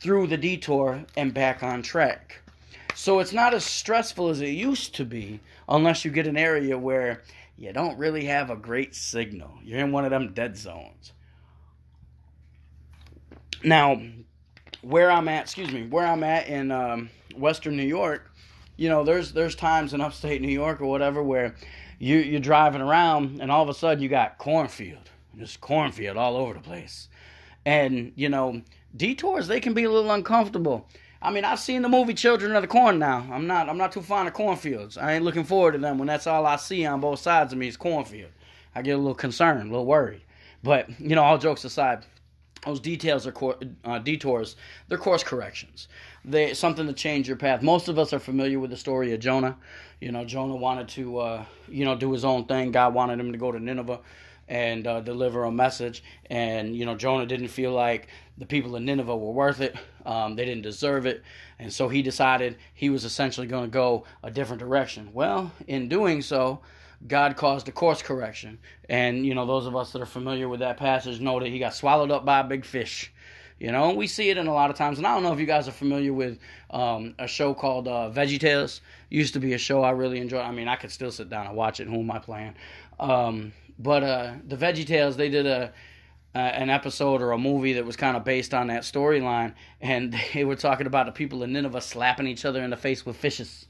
through 0.00 0.26
the 0.26 0.36
detour 0.36 1.04
and 1.16 1.32
back 1.32 1.62
on 1.62 1.82
track. 1.82 2.40
So 2.94 3.20
it's 3.20 3.32
not 3.32 3.54
as 3.54 3.64
stressful 3.64 4.28
as 4.28 4.40
it 4.40 4.50
used 4.50 4.94
to 4.96 5.04
be 5.04 5.40
unless 5.68 6.04
you 6.04 6.10
get 6.10 6.26
an 6.26 6.36
area 6.36 6.76
where 6.76 7.22
you 7.56 7.72
don't 7.72 7.98
really 7.98 8.24
have 8.24 8.50
a 8.50 8.56
great 8.56 8.94
signal. 8.94 9.52
You're 9.62 9.80
in 9.80 9.92
one 9.92 10.04
of 10.04 10.10
them 10.10 10.32
dead 10.34 10.56
zones. 10.56 11.12
Now, 13.64 14.02
where 14.82 15.10
I'm 15.10 15.28
at, 15.28 15.44
excuse 15.44 15.72
me, 15.72 15.86
where 15.86 16.06
I'm 16.06 16.24
at 16.24 16.48
in 16.48 16.70
um, 16.72 17.10
Western 17.36 17.76
New 17.76 17.86
York, 17.86 18.30
you 18.76 18.88
know, 18.88 19.04
there's 19.04 19.32
there's 19.32 19.54
times 19.54 19.94
in 19.94 20.00
upstate 20.00 20.42
New 20.42 20.48
York 20.48 20.80
or 20.80 20.86
whatever 20.86 21.22
where 21.22 21.54
you 21.98 22.16
you're 22.16 22.40
driving 22.40 22.80
around 22.80 23.40
and 23.40 23.50
all 23.50 23.62
of 23.62 23.68
a 23.68 23.74
sudden 23.74 24.02
you 24.02 24.08
got 24.08 24.38
cornfield, 24.38 25.10
just 25.38 25.60
cornfield 25.60 26.16
all 26.16 26.36
over 26.36 26.54
the 26.54 26.60
place, 26.60 27.08
and 27.64 28.12
you 28.16 28.28
know 28.28 28.60
detours 28.96 29.48
they 29.48 29.60
can 29.60 29.74
be 29.74 29.84
a 29.84 29.90
little 29.90 30.10
uncomfortable. 30.10 30.88
I 31.20 31.30
mean, 31.30 31.44
I've 31.44 31.60
seen 31.60 31.82
the 31.82 31.88
movie 31.88 32.14
Children 32.14 32.56
of 32.56 32.62
the 32.62 32.68
Corn 32.68 32.98
now. 32.98 33.26
I'm 33.30 33.46
not 33.46 33.68
I'm 33.68 33.78
not 33.78 33.92
too 33.92 34.02
fond 34.02 34.28
of 34.28 34.34
cornfields. 34.34 34.98
I 34.98 35.12
ain't 35.12 35.24
looking 35.24 35.44
forward 35.44 35.72
to 35.72 35.78
them 35.78 35.98
when 35.98 36.08
that's 36.08 36.26
all 36.26 36.46
I 36.46 36.56
see 36.56 36.84
on 36.84 37.00
both 37.00 37.20
sides 37.20 37.52
of 37.52 37.58
me 37.58 37.68
is 37.68 37.76
cornfield. 37.76 38.30
I 38.74 38.82
get 38.82 38.92
a 38.92 38.98
little 38.98 39.14
concerned, 39.14 39.68
a 39.68 39.70
little 39.70 39.86
worried. 39.86 40.22
But 40.62 40.88
you 41.00 41.14
know, 41.14 41.22
all 41.22 41.38
jokes 41.38 41.64
aside, 41.64 42.04
those 42.64 42.80
details 42.80 43.26
are 43.26 43.32
cor- 43.32 43.58
uh, 43.84 43.98
detours. 43.98 44.56
They're 44.88 44.98
course 44.98 45.22
corrections. 45.22 45.88
They 46.24 46.54
something 46.54 46.86
to 46.86 46.92
change 46.92 47.28
your 47.28 47.36
path. 47.36 47.62
Most 47.62 47.88
of 47.88 47.98
us 47.98 48.12
are 48.12 48.18
familiar 48.18 48.58
with 48.58 48.70
the 48.70 48.76
story 48.76 49.12
of 49.12 49.20
Jonah. 49.20 49.56
You 50.00 50.10
know, 50.10 50.24
Jonah 50.24 50.56
wanted 50.56 50.88
to 50.90 51.18
uh, 51.18 51.44
you 51.68 51.84
know 51.84 51.96
do 51.96 52.12
his 52.12 52.24
own 52.24 52.46
thing. 52.46 52.72
God 52.72 52.94
wanted 52.94 53.20
him 53.20 53.32
to 53.32 53.38
go 53.38 53.52
to 53.52 53.60
Nineveh 53.60 54.00
and 54.48 54.86
uh, 54.86 55.00
deliver 55.00 55.44
a 55.44 55.50
message. 55.50 56.02
And 56.26 56.76
you 56.76 56.84
know, 56.84 56.94
Jonah 56.94 57.26
didn't 57.26 57.48
feel 57.48 57.72
like 57.72 58.08
the 58.38 58.46
people 58.46 58.74
of 58.74 58.82
Nineveh 58.82 59.16
were 59.16 59.32
worth 59.32 59.60
it. 59.60 59.76
Um, 60.06 60.36
they 60.36 60.44
didn't 60.44 60.62
deserve 60.62 61.06
it, 61.06 61.22
and 61.58 61.72
so 61.72 61.88
he 61.88 62.02
decided 62.02 62.56
he 62.74 62.90
was 62.90 63.04
essentially 63.04 63.46
going 63.46 63.64
to 63.64 63.70
go 63.70 64.04
a 64.22 64.30
different 64.30 64.60
direction. 64.60 65.10
Well, 65.12 65.52
in 65.66 65.88
doing 65.88 66.22
so, 66.22 66.60
God 67.06 67.36
caused 67.36 67.68
a 67.68 67.72
course 67.72 68.02
correction, 68.02 68.58
and 68.88 69.24
you 69.26 69.34
know, 69.34 69.46
those 69.46 69.66
of 69.66 69.76
us 69.76 69.92
that 69.92 70.02
are 70.02 70.06
familiar 70.06 70.48
with 70.48 70.60
that 70.60 70.76
passage 70.76 71.20
know 71.20 71.38
that 71.40 71.48
he 71.48 71.58
got 71.58 71.74
swallowed 71.74 72.10
up 72.10 72.24
by 72.24 72.40
a 72.40 72.44
big 72.44 72.64
fish 72.64 73.12
You 73.58 73.70
know, 73.70 73.92
we 73.94 74.08
see 74.08 74.28
it 74.28 74.38
in 74.38 74.48
a 74.48 74.52
lot 74.52 74.70
of 74.70 74.76
times. 74.76 74.98
And 74.98 75.06
I 75.06 75.14
don't 75.14 75.22
know 75.22 75.32
if 75.32 75.38
you 75.38 75.46
guys 75.46 75.68
are 75.68 75.72
familiar 75.72 76.12
with 76.12 76.38
um, 76.70 77.14
a 77.20 77.28
show 77.28 77.54
called 77.54 77.86
uh, 77.86 78.10
Veggie 78.12 78.40
Tales. 78.40 78.80
Used 79.08 79.34
to 79.34 79.40
be 79.40 79.52
a 79.52 79.58
show 79.58 79.82
I 79.84 79.90
really 79.90 80.18
enjoyed. 80.18 80.40
I 80.40 80.50
mean, 80.50 80.66
I 80.66 80.74
could 80.74 80.90
still 80.90 81.12
sit 81.12 81.28
down 81.28 81.46
and 81.46 81.54
watch 81.54 81.78
it. 81.78 81.86
Who 81.86 82.00
am 82.00 82.10
I 82.10 82.18
playing? 82.18 82.54
Um, 82.98 83.52
but 83.78 84.02
uh, 84.02 84.32
the 84.48 84.56
Veggie 84.56 84.84
Tales, 84.84 85.16
they 85.16 85.28
did 85.28 85.46
a 85.46 85.72
uh, 86.34 86.38
an 86.38 86.70
episode 86.70 87.20
or 87.20 87.32
a 87.32 87.38
movie 87.38 87.74
that 87.74 87.84
was 87.84 87.96
kind 87.96 88.16
of 88.16 88.24
based 88.24 88.54
on 88.54 88.68
that 88.68 88.82
storyline, 88.82 89.54
and 89.80 90.16
they 90.34 90.44
were 90.44 90.56
talking 90.56 90.86
about 90.86 91.06
the 91.06 91.12
people 91.12 91.42
in 91.42 91.52
Nineveh 91.52 91.80
slapping 91.80 92.26
each 92.26 92.44
other 92.44 92.62
in 92.62 92.70
the 92.70 92.76
face 92.76 93.04
with 93.04 93.16
fishes. 93.16 93.66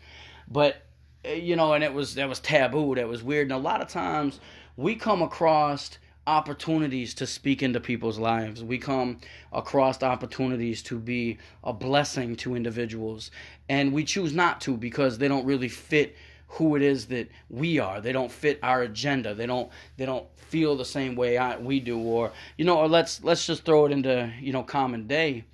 But 0.48 0.82
uh, 1.24 1.30
you 1.30 1.56
know, 1.56 1.72
and 1.72 1.82
it 1.82 1.92
was 1.92 2.14
that 2.14 2.28
was 2.28 2.40
taboo. 2.40 2.94
That 2.94 3.08
was 3.08 3.22
weird. 3.22 3.46
And 3.46 3.52
a 3.52 3.58
lot 3.58 3.80
of 3.80 3.88
times 3.88 4.40
we 4.76 4.94
come 4.94 5.22
across 5.22 5.98
opportunities 6.24 7.14
to 7.14 7.26
speak 7.26 7.64
into 7.64 7.80
people's 7.80 8.18
lives. 8.18 8.62
We 8.62 8.78
come 8.78 9.18
across 9.52 10.00
opportunities 10.04 10.80
to 10.84 10.98
be 10.98 11.38
a 11.64 11.72
blessing 11.72 12.36
to 12.36 12.54
individuals, 12.54 13.30
and 13.68 13.92
we 13.92 14.04
choose 14.04 14.32
not 14.32 14.60
to 14.62 14.76
because 14.76 15.18
they 15.18 15.28
don't 15.28 15.44
really 15.44 15.68
fit 15.68 16.16
who 16.52 16.76
it 16.76 16.82
is 16.82 17.06
that 17.06 17.28
we 17.48 17.78
are. 17.78 18.00
They 18.00 18.12
don't 18.12 18.30
fit 18.30 18.58
our 18.62 18.82
agenda. 18.82 19.34
They 19.34 19.46
don't 19.46 19.70
they 19.96 20.04
don't 20.04 20.26
feel 20.36 20.76
the 20.76 20.84
same 20.84 21.16
way 21.16 21.38
I, 21.38 21.56
we 21.56 21.80
do 21.80 21.98
or 21.98 22.32
you 22.58 22.64
know 22.66 22.78
or 22.78 22.88
let's 22.88 23.24
let's 23.24 23.46
just 23.46 23.64
throw 23.64 23.86
it 23.86 23.92
into, 23.92 24.30
you 24.40 24.52
know, 24.52 24.62
common 24.62 25.06
day. 25.06 25.44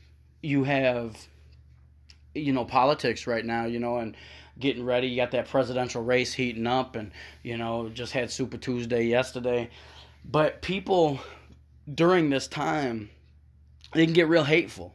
You 0.42 0.64
have 0.64 1.16
you 2.34 2.52
know 2.52 2.64
politics 2.64 3.26
right 3.26 3.44
now, 3.44 3.66
you 3.66 3.78
know, 3.78 3.98
and 3.98 4.16
getting 4.58 4.84
ready. 4.84 5.06
You 5.06 5.16
got 5.16 5.30
that 5.30 5.48
presidential 5.48 6.02
race 6.02 6.32
heating 6.32 6.66
up 6.66 6.96
and 6.96 7.12
you 7.44 7.56
know, 7.56 7.88
just 7.90 8.12
had 8.12 8.30
Super 8.30 8.56
Tuesday 8.56 9.04
yesterday. 9.04 9.70
But 10.24 10.62
people 10.62 11.20
during 11.94 12.28
this 12.28 12.48
time 12.48 13.08
they 13.94 14.04
can 14.04 14.14
get 14.14 14.28
real 14.28 14.44
hateful 14.44 14.94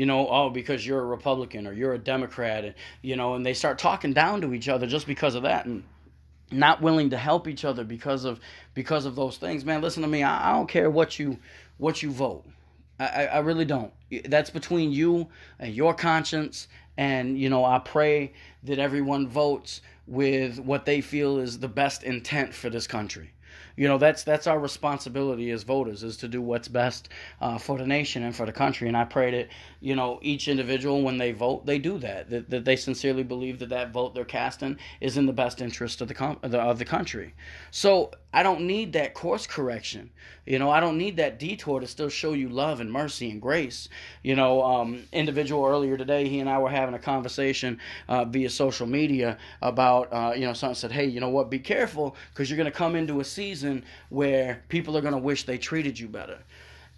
you 0.00 0.06
know, 0.06 0.28
oh, 0.30 0.48
because 0.48 0.86
you're 0.86 0.98
a 0.98 1.04
Republican 1.04 1.66
or 1.66 1.74
you're 1.74 1.92
a 1.92 1.98
Democrat, 1.98 2.64
and 2.64 2.74
you 3.02 3.16
know, 3.16 3.34
and 3.34 3.44
they 3.44 3.52
start 3.52 3.78
talking 3.78 4.14
down 4.14 4.40
to 4.40 4.54
each 4.54 4.66
other 4.66 4.86
just 4.86 5.06
because 5.06 5.34
of 5.34 5.42
that, 5.42 5.66
and 5.66 5.84
not 6.50 6.80
willing 6.80 7.10
to 7.10 7.18
help 7.18 7.46
each 7.46 7.66
other 7.66 7.84
because 7.84 8.24
of 8.24 8.40
because 8.72 9.04
of 9.04 9.14
those 9.14 9.36
things. 9.36 9.62
Man, 9.62 9.82
listen 9.82 10.00
to 10.00 10.08
me. 10.08 10.22
I, 10.22 10.52
I 10.52 10.52
don't 10.54 10.70
care 10.70 10.88
what 10.88 11.18
you 11.18 11.38
what 11.76 12.02
you 12.02 12.10
vote. 12.12 12.46
I, 12.98 13.26
I 13.26 13.38
really 13.40 13.66
don't. 13.66 13.92
That's 14.24 14.48
between 14.48 14.90
you 14.90 15.28
and 15.58 15.74
your 15.74 15.92
conscience. 15.92 16.68
And 16.96 17.38
you 17.38 17.50
know, 17.50 17.66
I 17.66 17.78
pray 17.78 18.32
that 18.62 18.78
everyone 18.78 19.28
votes 19.28 19.82
with 20.06 20.58
what 20.60 20.86
they 20.86 21.02
feel 21.02 21.38
is 21.40 21.58
the 21.58 21.68
best 21.68 22.04
intent 22.04 22.54
for 22.54 22.70
this 22.70 22.86
country 22.86 23.34
you 23.76 23.86
know 23.86 23.98
that's 23.98 24.24
that's 24.24 24.46
our 24.46 24.58
responsibility 24.58 25.50
as 25.50 25.62
voters 25.62 26.02
is 26.02 26.16
to 26.16 26.28
do 26.28 26.40
what's 26.40 26.68
best 26.68 27.08
uh, 27.40 27.58
for 27.58 27.78
the 27.78 27.86
nation 27.86 28.22
and 28.22 28.34
for 28.34 28.46
the 28.46 28.52
country. 28.52 28.88
And 28.88 28.96
i 28.96 29.04
pray 29.04 29.30
that 29.30 29.48
you 29.80 29.94
know 29.94 30.18
each 30.22 30.48
individual 30.48 31.02
when 31.02 31.18
they 31.18 31.32
vote 31.32 31.66
they 31.66 31.78
do 31.78 31.98
that 31.98 32.30
that, 32.30 32.50
that 32.50 32.64
they 32.64 32.76
sincerely 32.76 33.22
believe 33.22 33.58
that 33.58 33.68
that 33.68 33.92
vote 33.92 34.14
they're 34.14 34.24
casting 34.24 34.78
is 35.00 35.16
in 35.16 35.26
the 35.26 35.32
best 35.32 35.60
interest 35.60 36.00
of 36.00 36.08
the, 36.08 36.14
com- 36.14 36.38
of 36.42 36.78
the 36.78 36.84
country. 36.84 37.34
So 37.70 38.12
i 38.32 38.42
don't 38.42 38.62
need 38.62 38.92
that 38.94 39.14
course 39.14 39.46
correction. 39.46 40.10
You 40.46 40.58
know 40.58 40.70
i 40.70 40.80
don't 40.80 40.98
need 40.98 41.18
that 41.18 41.38
detour 41.38 41.80
to 41.80 41.86
still 41.86 42.08
show 42.08 42.32
you 42.32 42.48
love 42.48 42.80
and 42.80 42.90
mercy 42.90 43.30
and 43.30 43.40
grace. 43.40 43.88
You 44.22 44.36
know 44.36 44.62
um, 44.62 45.04
individual 45.12 45.66
earlier 45.66 45.96
today 45.96 46.28
he 46.28 46.40
and 46.40 46.48
i 46.48 46.58
were 46.58 46.70
having 46.70 46.94
a 46.94 46.98
conversation 46.98 47.78
uh, 48.08 48.24
via 48.24 48.50
social 48.50 48.86
media 48.86 49.38
about 49.62 50.12
uh, 50.12 50.32
you 50.34 50.46
know 50.46 50.54
someone 50.54 50.74
said 50.74 50.92
hey 50.92 51.10
you 51.10 51.20
know 51.20 51.28
what? 51.28 51.50
Be 51.50 51.58
careful 51.58 52.16
because 52.32 52.48
you're 52.48 52.56
going 52.56 52.70
to 52.70 52.76
come 52.76 52.96
into 52.96 53.20
a 53.20 53.24
season 53.24 53.49
season 53.50 53.84
where 54.10 54.62
people 54.68 54.96
are 54.96 55.00
going 55.00 55.12
to 55.12 55.18
wish 55.18 55.44
they 55.44 55.58
treated 55.58 55.98
you 55.98 56.08
better. 56.08 56.38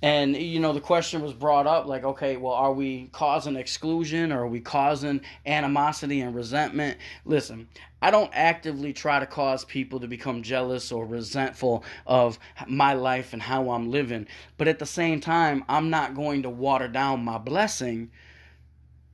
And 0.03 0.37
you 0.37 0.59
know, 0.61 0.73
the 0.73 0.81
question 0.81 1.23
was 1.23 1.33
brought 1.33 1.67
up 1.67 1.87
like, 1.87 2.05
okay, 2.05 2.37
well, 2.37 2.53
are 2.53 2.73
we 2.73 3.09
causing 3.13 3.57
exclusion 3.57 4.33
or 4.33 4.43
are 4.43 4.49
we 4.49 4.61
causing 4.61 5.21
animosity 5.47 6.21
and 6.21 6.35
resentment? 6.35 6.99
Listen, 7.25 7.69
I 8.03 8.11
don't 8.11 8.31
actively 8.35 8.93
try 8.93 9.21
to 9.21 9.27
cause 9.27 9.65
people 9.65 10.01
to 10.01 10.09
become 10.09 10.43
jealous 10.43 10.91
or 10.91 11.07
resentful 11.07 11.85
of 12.05 12.39
my 12.67 12.95
life 12.95 13.33
and 13.33 13.41
how 13.41 13.71
I'm 13.71 13.91
living. 13.91 14.27
But 14.59 14.69
at 14.69 14.81
the 14.81 14.87
same 14.87 15.21
time, 15.21 15.65
I'm 15.69 15.89
not 15.89 16.17
going 16.17 16.43
to 16.43 16.51
water 16.51 16.89
down 16.89 17.25
my 17.25 17.39
blessing 17.39 18.11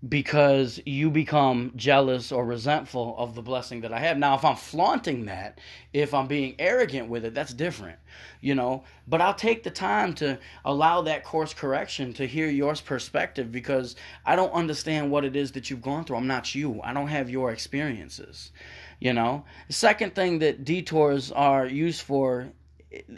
because 0.06 0.80
you 0.86 1.10
become 1.10 1.72
jealous 1.74 2.30
or 2.30 2.44
resentful 2.44 3.16
of 3.18 3.34
the 3.34 3.42
blessing 3.42 3.80
that 3.80 3.92
I 3.92 3.98
have. 3.98 4.16
Now, 4.16 4.36
if 4.36 4.44
I'm 4.44 4.54
flaunting 4.54 5.24
that, 5.26 5.58
if 5.92 6.14
I'm 6.14 6.28
being 6.28 6.54
arrogant 6.60 7.08
with 7.08 7.24
it, 7.24 7.34
that's 7.34 7.52
different, 7.52 7.98
you 8.40 8.54
know. 8.54 8.84
But 9.08 9.20
I'll 9.20 9.34
take 9.34 9.64
the 9.64 9.70
time 9.70 10.14
to 10.14 10.38
allow 10.64 11.02
that 11.02 11.24
course 11.24 11.52
correction 11.52 12.12
to 12.14 12.26
hear 12.26 12.48
your 12.48 12.74
perspective 12.76 13.50
because 13.50 13.96
I 14.24 14.36
don't 14.36 14.52
understand 14.52 15.10
what 15.10 15.24
it 15.24 15.34
is 15.34 15.52
that 15.52 15.68
you've 15.68 15.82
gone 15.82 16.04
through. 16.04 16.18
I'm 16.18 16.28
not 16.28 16.54
you, 16.54 16.80
I 16.84 16.92
don't 16.92 17.08
have 17.08 17.28
your 17.28 17.50
experiences, 17.50 18.52
you 19.00 19.12
know. 19.12 19.44
The 19.66 19.72
second 19.72 20.14
thing 20.14 20.38
that 20.40 20.64
detours 20.64 21.32
are 21.32 21.66
used 21.66 22.02
for 22.02 22.52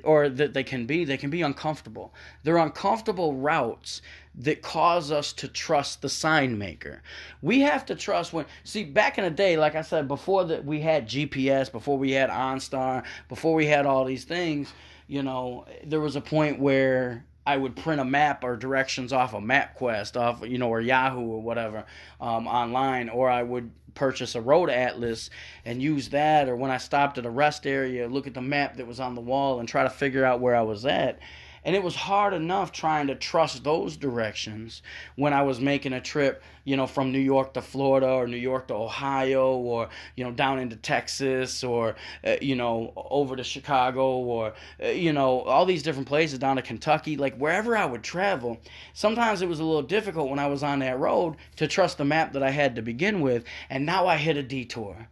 or 0.03 0.29
that 0.29 0.53
they 0.53 0.65
can 0.65 0.87
be, 0.87 1.05
they 1.05 1.17
can 1.17 1.31
be 1.31 1.43
uncomfortable. 1.43 2.13
They're 2.43 2.57
uncomfortable 2.57 3.37
routes 3.37 4.03
that 4.37 4.63
cause 4.63 5.11
us 5.11 5.33
to 5.35 5.49
trust 5.49 6.03
the 6.03 6.09
sign 6.09 6.57
maker. 6.57 7.03
We 7.43 7.61
have 7.61 7.85
to 7.87 7.95
trust 7.95 8.33
when 8.33 8.47
see 8.65 8.85
back 8.85 9.19
in 9.19 9.25
the 9.25 9.31
day, 9.31 9.57
like 9.57 9.75
I 9.75 9.83
said, 9.83 10.09
before 10.09 10.45
that 10.45 10.65
we 10.65 10.81
had 10.81 11.09
GPS, 11.09 11.71
before 11.71 11.99
we 11.99 12.13
had 12.13 12.31
OnStar, 12.31 13.05
before 13.29 13.55
we 13.55 13.67
had 13.67 13.87
all 13.87 14.05
these 14.05 14.25
things, 14.25 14.73
you 15.09 15.23
know, 15.23 15.67
there 15.85 16.01
was 16.01 16.17
a 16.17 16.21
point 16.21 16.61
where 16.61 17.25
I 17.47 17.57
would 17.57 17.75
print 17.75 18.01
a 18.01 18.05
map 18.05 18.45
or 18.45 18.57
directions 18.57 19.13
off 19.13 19.35
of 19.35 19.43
MapQuest, 19.43 20.17
off 20.17 20.43
you 20.47 20.59
know, 20.59 20.69
or 20.69 20.81
Yahoo 20.81 21.21
or 21.21 21.43
whatever, 21.43 21.85
um, 22.21 22.47
online, 22.47 23.09
or 23.09 23.29
I 23.29 23.43
would 23.43 23.73
purchase 23.95 24.37
a 24.37 24.41
road 24.41 24.71
atlas 24.71 25.31
and 25.65 25.83
use 25.83 26.11
that 26.11 26.49
or 26.49 26.55
when 26.55 26.71
I 26.71 26.79
stopped 26.79 27.19
at 27.19 27.27
a 27.27 27.31
rest 27.31 27.67
area 27.67 28.09
look 28.09 28.29
at 28.29 28.35
the 28.35 28.41
map 28.41 28.77
that 28.77 28.87
was 28.87 29.01
on 29.01 29.17
the 29.17 29.21
wall 29.21 29.59
and 29.59 29.69
try 29.69 29.83
to 29.83 29.91
figure 29.91 30.25
out 30.25 30.41
where 30.41 30.55
I 30.55 30.63
was 30.63 30.87
at 30.87 31.19
and 31.65 31.77
it 31.77 31.83
was 31.83 31.95
hard 31.95 32.35
enough 32.35 32.73
trying 32.73 33.07
to 33.09 33.15
trust 33.15 33.65
those 33.65 33.97
directions 33.97 34.83
when 35.17 35.33
I 35.33 35.43
was 35.43 35.61
making 35.61 35.93
a 35.93 36.01
trip, 36.01 36.43
you 36.65 36.77
know, 36.77 36.87
from 36.87 37.13
New 37.13 37.19
York 37.19 37.55
to 37.55 37.63
Florida 37.63 38.09
or 38.09 38.27
New 38.27 38.37
York 38.37 38.69
to 38.69 38.75
Ohio 38.75 39.57
or, 39.57 39.89
you 40.17 40.25
know, 40.25 40.33
down 40.33 40.59
into 40.59 40.77
Texas 40.77 41.63
or, 41.63 41.97
uh, 42.25 42.37
you 42.41 42.57
know, 42.57 42.93
over 42.97 43.37
to 43.37 43.45
Chicago 43.45 44.19
or, 44.19 44.55
uh, 44.83 44.89
you 44.89 45.13
know, 45.13 45.41
all 45.43 45.67
these 45.67 45.83
different 45.83 46.09
places 46.09 46.39
down 46.39 46.57
to 46.57 46.63
Kentucky. 46.63 47.17
Like 47.17 47.37
wherever 47.37 47.77
I 47.77 47.87
would 47.87 48.03
travel, 48.03 48.59
sometimes 48.95 49.43
it 49.43 49.49
was 49.49 49.61
a 49.61 49.65
little 49.65 49.83
difficult 49.83 50.31
when 50.31 50.39
I 50.39 50.47
was 50.47 50.63
on 50.63 50.79
that 50.81 50.99
road 50.99 51.37
to 51.57 51.67
trust 51.67 51.99
the 51.99 52.05
map 52.05 52.33
that 52.33 52.43
I 52.43 52.51
had 52.51 52.77
to 52.77 52.83
begin 52.83 53.21
with. 53.21 53.45
And 53.69 53.85
now 53.85 54.07
I 54.07 54.17
hit 54.17 54.37
a 54.37 54.43
detour 54.43 55.09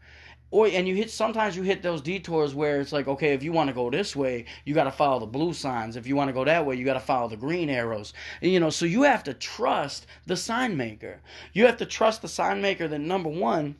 or 0.50 0.66
and 0.66 0.88
you 0.88 0.94
hit 0.94 1.10
sometimes 1.10 1.56
you 1.56 1.62
hit 1.62 1.82
those 1.82 2.00
detours 2.00 2.54
where 2.54 2.80
it's 2.80 2.92
like 2.92 3.08
okay 3.08 3.32
if 3.32 3.42
you 3.42 3.52
want 3.52 3.68
to 3.68 3.74
go 3.74 3.90
this 3.90 4.16
way 4.16 4.44
you 4.64 4.74
got 4.74 4.84
to 4.84 4.90
follow 4.90 5.20
the 5.20 5.26
blue 5.26 5.52
signs. 5.52 5.96
If 5.96 6.06
you 6.06 6.16
want 6.16 6.28
to 6.28 6.32
go 6.32 6.44
that 6.44 6.64
way 6.64 6.76
you 6.76 6.84
got 6.84 6.94
to 6.94 7.00
follow 7.00 7.28
the 7.28 7.36
green 7.36 7.68
arrows. 7.68 8.12
You 8.40 8.60
know 8.60 8.70
so 8.70 8.86
you 8.86 9.02
have 9.02 9.24
to 9.24 9.34
trust 9.34 10.06
the 10.26 10.36
sign 10.36 10.76
maker. 10.76 11.20
You 11.52 11.66
have 11.66 11.76
to 11.78 11.86
trust 11.86 12.22
the 12.22 12.28
sign 12.28 12.60
maker 12.60 12.88
that 12.88 13.00
number 13.00 13.28
one 13.28 13.76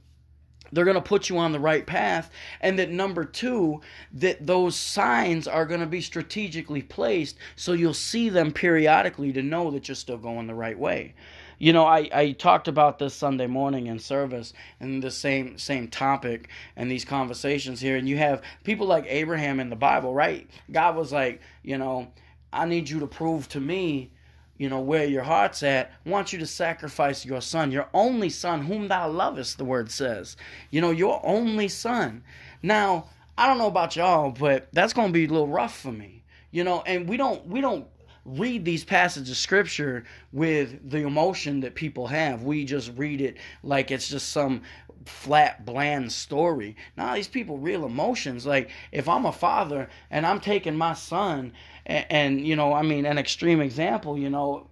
they're 0.72 0.84
going 0.84 0.94
to 0.94 1.00
put 1.00 1.28
you 1.28 1.38
on 1.38 1.52
the 1.52 1.60
right 1.60 1.86
path 1.86 2.30
and 2.60 2.78
that 2.78 2.90
number 2.90 3.24
two 3.24 3.80
that 4.12 4.46
those 4.46 4.76
signs 4.76 5.48
are 5.48 5.64
going 5.64 5.80
to 5.80 5.86
be 5.86 6.00
strategically 6.00 6.82
placed 6.82 7.36
so 7.56 7.72
you'll 7.72 7.94
see 7.94 8.28
them 8.28 8.52
periodically 8.52 9.32
to 9.32 9.42
know 9.42 9.70
that 9.70 9.88
you're 9.88 9.94
still 9.94 10.18
going 10.18 10.46
the 10.46 10.54
right 10.54 10.78
way 10.78 11.14
you 11.58 11.72
know, 11.72 11.84
I, 11.84 12.08
I 12.12 12.32
talked 12.32 12.68
about 12.68 12.98
this 12.98 13.14
Sunday 13.14 13.46
morning 13.46 13.88
in 13.88 13.98
service 13.98 14.52
and 14.80 15.02
the 15.02 15.10
same 15.10 15.58
same 15.58 15.88
topic 15.88 16.48
and 16.76 16.90
these 16.90 17.04
conversations 17.04 17.80
here, 17.80 17.96
and 17.96 18.08
you 18.08 18.16
have 18.16 18.42
people 18.64 18.86
like 18.86 19.04
Abraham 19.08 19.58
in 19.60 19.70
the 19.70 19.76
Bible, 19.76 20.14
right? 20.14 20.48
God 20.70 20.96
was 20.96 21.12
like, 21.12 21.40
you 21.62 21.76
know, 21.76 22.08
I 22.52 22.66
need 22.66 22.88
you 22.88 23.00
to 23.00 23.06
prove 23.06 23.48
to 23.50 23.60
me, 23.60 24.10
you 24.56 24.68
know, 24.68 24.80
where 24.80 25.04
your 25.04 25.24
heart's 25.24 25.62
at. 25.62 25.92
Want 26.06 26.32
you 26.32 26.38
to 26.38 26.46
sacrifice 26.46 27.24
your 27.24 27.40
son, 27.40 27.72
your 27.72 27.88
only 27.92 28.30
son, 28.30 28.62
whom 28.62 28.88
thou 28.88 29.08
lovest, 29.08 29.58
the 29.58 29.64
word 29.64 29.90
says. 29.90 30.36
You 30.70 30.80
know, 30.80 30.92
your 30.92 31.20
only 31.24 31.68
son. 31.68 32.22
Now, 32.62 33.06
I 33.36 33.46
don't 33.46 33.58
know 33.58 33.66
about 33.66 33.96
y'all, 33.96 34.30
but 34.30 34.68
that's 34.72 34.92
gonna 34.92 35.12
be 35.12 35.24
a 35.24 35.28
little 35.28 35.48
rough 35.48 35.76
for 35.78 35.92
me. 35.92 36.22
You 36.50 36.64
know, 36.64 36.82
and 36.86 37.08
we 37.08 37.16
don't 37.16 37.46
we 37.46 37.60
don't 37.60 37.86
read 38.36 38.64
these 38.64 38.84
passages 38.84 39.30
of 39.30 39.36
scripture 39.36 40.04
with 40.32 40.90
the 40.90 40.98
emotion 40.98 41.60
that 41.60 41.74
people 41.74 42.06
have. 42.06 42.42
We 42.42 42.64
just 42.64 42.92
read 42.96 43.20
it 43.20 43.36
like 43.62 43.90
it's 43.90 44.08
just 44.08 44.30
some 44.30 44.62
flat, 45.06 45.64
bland 45.64 46.12
story. 46.12 46.76
Now, 46.96 47.14
these 47.14 47.28
people 47.28 47.58
real 47.58 47.86
emotions. 47.86 48.46
Like, 48.46 48.70
if 48.92 49.08
I'm 49.08 49.24
a 49.24 49.32
father 49.32 49.88
and 50.10 50.26
I'm 50.26 50.40
taking 50.40 50.76
my 50.76 50.94
son, 50.94 51.52
and, 51.86 52.06
and 52.10 52.46
you 52.46 52.56
know, 52.56 52.72
I 52.72 52.82
mean, 52.82 53.06
an 53.06 53.18
extreme 53.18 53.60
example, 53.60 54.18
you 54.18 54.30
know, 54.30 54.68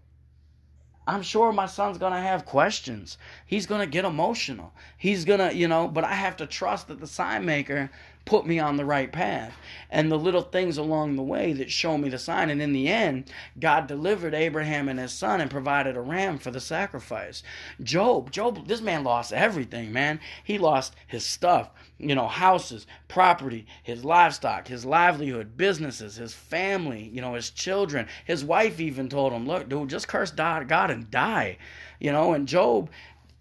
I'm 1.09 1.23
sure 1.23 1.53
my 1.53 1.67
son's 1.67 1.99
gonna 1.99 2.21
have 2.21 2.45
questions. 2.45 3.17
He's 3.47 3.67
gonna 3.67 3.87
get 3.87 4.05
emotional. 4.05 4.73
He's 4.99 5.25
gonna, 5.25 5.53
you 5.53 5.69
know, 5.69 5.87
but 5.87 6.05
I 6.05 6.15
have 6.15 6.37
to 6.39 6.47
trust 6.47 6.89
that 6.89 7.01
the 7.01 7.07
sign 7.07 7.45
maker 7.45 7.91
put 8.27 8.45
me 8.45 8.59
on 8.59 8.77
the 8.77 8.85
right 8.85 9.11
path. 9.11 9.57
And 9.89 10.11
the 10.11 10.19
little 10.19 10.43
things 10.43 10.77
along 10.77 11.15
the 11.15 11.23
way 11.23 11.53
that 11.55 11.71
show 11.71 11.97
me 11.97 12.09
the 12.09 12.19
sign. 12.19 12.51
And 12.51 12.61
in 12.61 12.73
the 12.73 12.89
end, 12.89 13.31
God 13.59 13.87
delivered 13.87 14.35
Abraham 14.35 14.89
and 14.89 14.99
his 14.99 15.13
son 15.13 15.41
and 15.41 15.51
provided 15.51 15.97
a 15.97 16.01
ram 16.01 16.37
for 16.37 16.51
the 16.51 16.61
sacrifice. 16.61 17.43
Job, 17.83 18.31
Job, 18.33 18.67
this 18.67 18.81
man 18.83 19.05
lost 19.05 19.33
everything, 19.33 19.93
man. 19.93 20.21
He 20.43 20.59
lost 20.59 20.95
his 21.07 21.25
stuff, 21.25 21.71
you 21.99 22.15
know, 22.15 22.27
houses, 22.27 22.87
property, 23.09 23.67
his 23.83 24.05
livestock, 24.05 24.67
his 24.69 24.85
livelihood, 24.85 25.57
businesses, 25.57 26.17
his 26.17 26.35
family, 26.35 27.09
you 27.15 27.21
know, 27.21 27.35
his 27.35 27.51
children. 27.51 28.09
His 28.25 28.45
wife 28.45 28.81
even 28.81 29.09
told 29.09 29.33
him, 29.33 29.47
look, 29.47 29.69
dude, 29.69 29.89
just 29.89 30.09
curse 30.09 30.33
God 30.33 30.91
and 30.91 31.11
die. 31.11 31.59
You 32.01 32.13
know, 32.13 32.35
and 32.35 32.47
Job, 32.47 32.91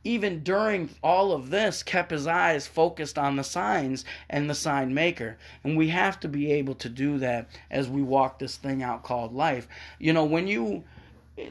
even 0.05 0.43
during 0.43 0.89
all 1.03 1.31
of 1.33 1.49
this, 1.49 1.83
kept 1.83 2.11
his 2.11 2.27
eyes 2.27 2.67
focused 2.67 3.17
on 3.17 3.35
the 3.35 3.43
signs 3.43 4.05
and 4.29 4.49
the 4.49 4.55
sign 4.55 4.93
maker. 4.93 5.37
And 5.63 5.75
we 5.75 5.89
have 5.89 6.19
to 6.21 6.29
be 6.29 6.53
able 6.53 6.75
to 6.75 6.89
do 6.89 7.17
that 7.17 7.49
as 7.71 7.89
we 7.89 8.03
walk 8.03 8.39
this 8.39 8.55
thing 8.55 8.83
out 8.83 9.03
called 9.03 9.33
life. 9.33 9.67
You 9.99 10.13
know, 10.13 10.23
when 10.23 10.47
you 10.47 10.83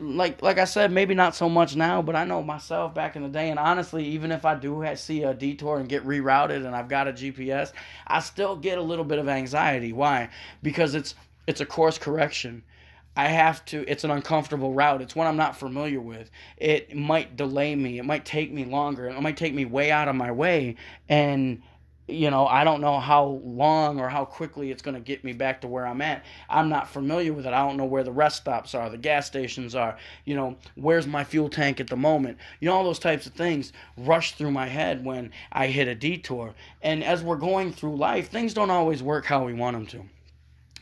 like 0.01 0.41
like 0.41 0.59
I 0.59 0.65
said, 0.65 0.93
maybe 0.93 1.15
not 1.15 1.35
so 1.35 1.49
much 1.49 1.77
now, 1.77 2.01
but 2.01 2.17
I 2.17 2.25
know 2.25 2.43
myself 2.43 2.95
back 2.95 3.17
in 3.17 3.23
the 3.23 3.29
day, 3.29 3.51
and 3.51 3.59
honestly, 3.59 4.05
even 4.07 4.33
if 4.33 4.45
I 4.45 4.55
do 4.55 4.87
see 4.95 5.25
a 5.25 5.35
detour 5.35 5.79
and 5.79 5.89
get 5.89 6.07
rerouted 6.07 6.65
and 6.65 6.75
I've 6.75 6.89
got 6.89 7.09
a 7.09 7.13
GPS, 7.13 7.73
I 8.07 8.21
still 8.21 8.57
get 8.57 8.79
a 8.79 8.83
little 8.83 9.05
bit 9.05 9.19
of 9.19 9.29
anxiety. 9.29 9.93
Why? 9.93 10.31
Because 10.63 10.95
it's 10.95 11.15
it's 11.47 11.61
a 11.61 11.67
course 11.67 11.99
correction. 11.99 12.63
I 13.17 13.29
have 13.29 13.65
to, 13.67 13.89
it's 13.89 14.05
an 14.05 14.11
uncomfortable 14.11 14.73
route. 14.73 15.01
It's 15.01 15.15
one 15.15 15.27
I'm 15.27 15.37
not 15.37 15.57
familiar 15.57 16.01
with. 16.01 16.31
It 16.57 16.97
might 16.97 17.37
delay 17.37 17.75
me. 17.77 17.99
It 17.99 18.05
might 18.05 18.25
take 18.25 18.53
me 18.53 18.65
longer. 18.65 19.09
It 19.09 19.21
might 19.21 19.37
take 19.37 19.55
me 19.55 19.65
way 19.65 19.93
out 19.93 20.09
of 20.09 20.17
my 20.17 20.33
way. 20.33 20.77
And, 21.09 21.63
you 22.09 22.29
know, 22.31 22.47
I 22.47 22.65
don't 22.65 22.81
know 22.81 22.99
how 22.99 23.41
long 23.45 24.01
or 24.01 24.09
how 24.09 24.25
quickly 24.25 24.73
it's 24.73 24.83
going 24.83 24.97
to 24.97 25.01
get 25.01 25.23
me 25.23 25.33
back 25.33 25.61
to 25.61 25.69
where 25.69 25.87
I'm 25.87 26.03
at. 26.03 26.25
I'm 26.51 26.69
not 26.69 26.89
familiar 26.89 27.33
with 27.33 27.47
it. 27.47 27.53
I 27.53 27.65
don't 27.65 27.77
know 27.77 27.85
where 27.85 28.03
the 28.03 28.13
rest 28.13 28.39
stops 28.39 28.75
are, 28.75 28.91
the 28.91 28.99
gas 28.99 29.27
stations 29.27 29.77
are, 29.77 29.97
you 30.25 30.35
know, 30.35 30.57
where's 30.75 31.07
my 31.07 31.23
fuel 31.23 31.49
tank 31.49 31.79
at 31.81 31.87
the 31.87 31.97
moment. 31.97 32.39
You 32.59 32.69
know, 32.69 32.75
all 32.75 32.85
those 32.85 32.99
types 32.99 33.27
of 33.27 33.35
things 33.35 33.73
rush 33.97 34.33
through 34.33 34.51
my 34.51 34.67
head 34.67 35.05
when 35.05 35.31
I 35.53 35.69
hit 35.69 35.87
a 35.87 35.95
detour. 35.95 36.53
And 36.83 37.05
as 37.05 37.23
we're 37.23 37.37
going 37.37 37.73
through 37.73 37.97
life, 37.97 38.29
things 38.29 38.55
don't 38.55 38.71
always 38.71 39.05
work 39.05 39.25
how 39.25 39.45
we 39.45 39.55
want 39.55 39.77
them 39.77 39.87
to. 39.87 40.09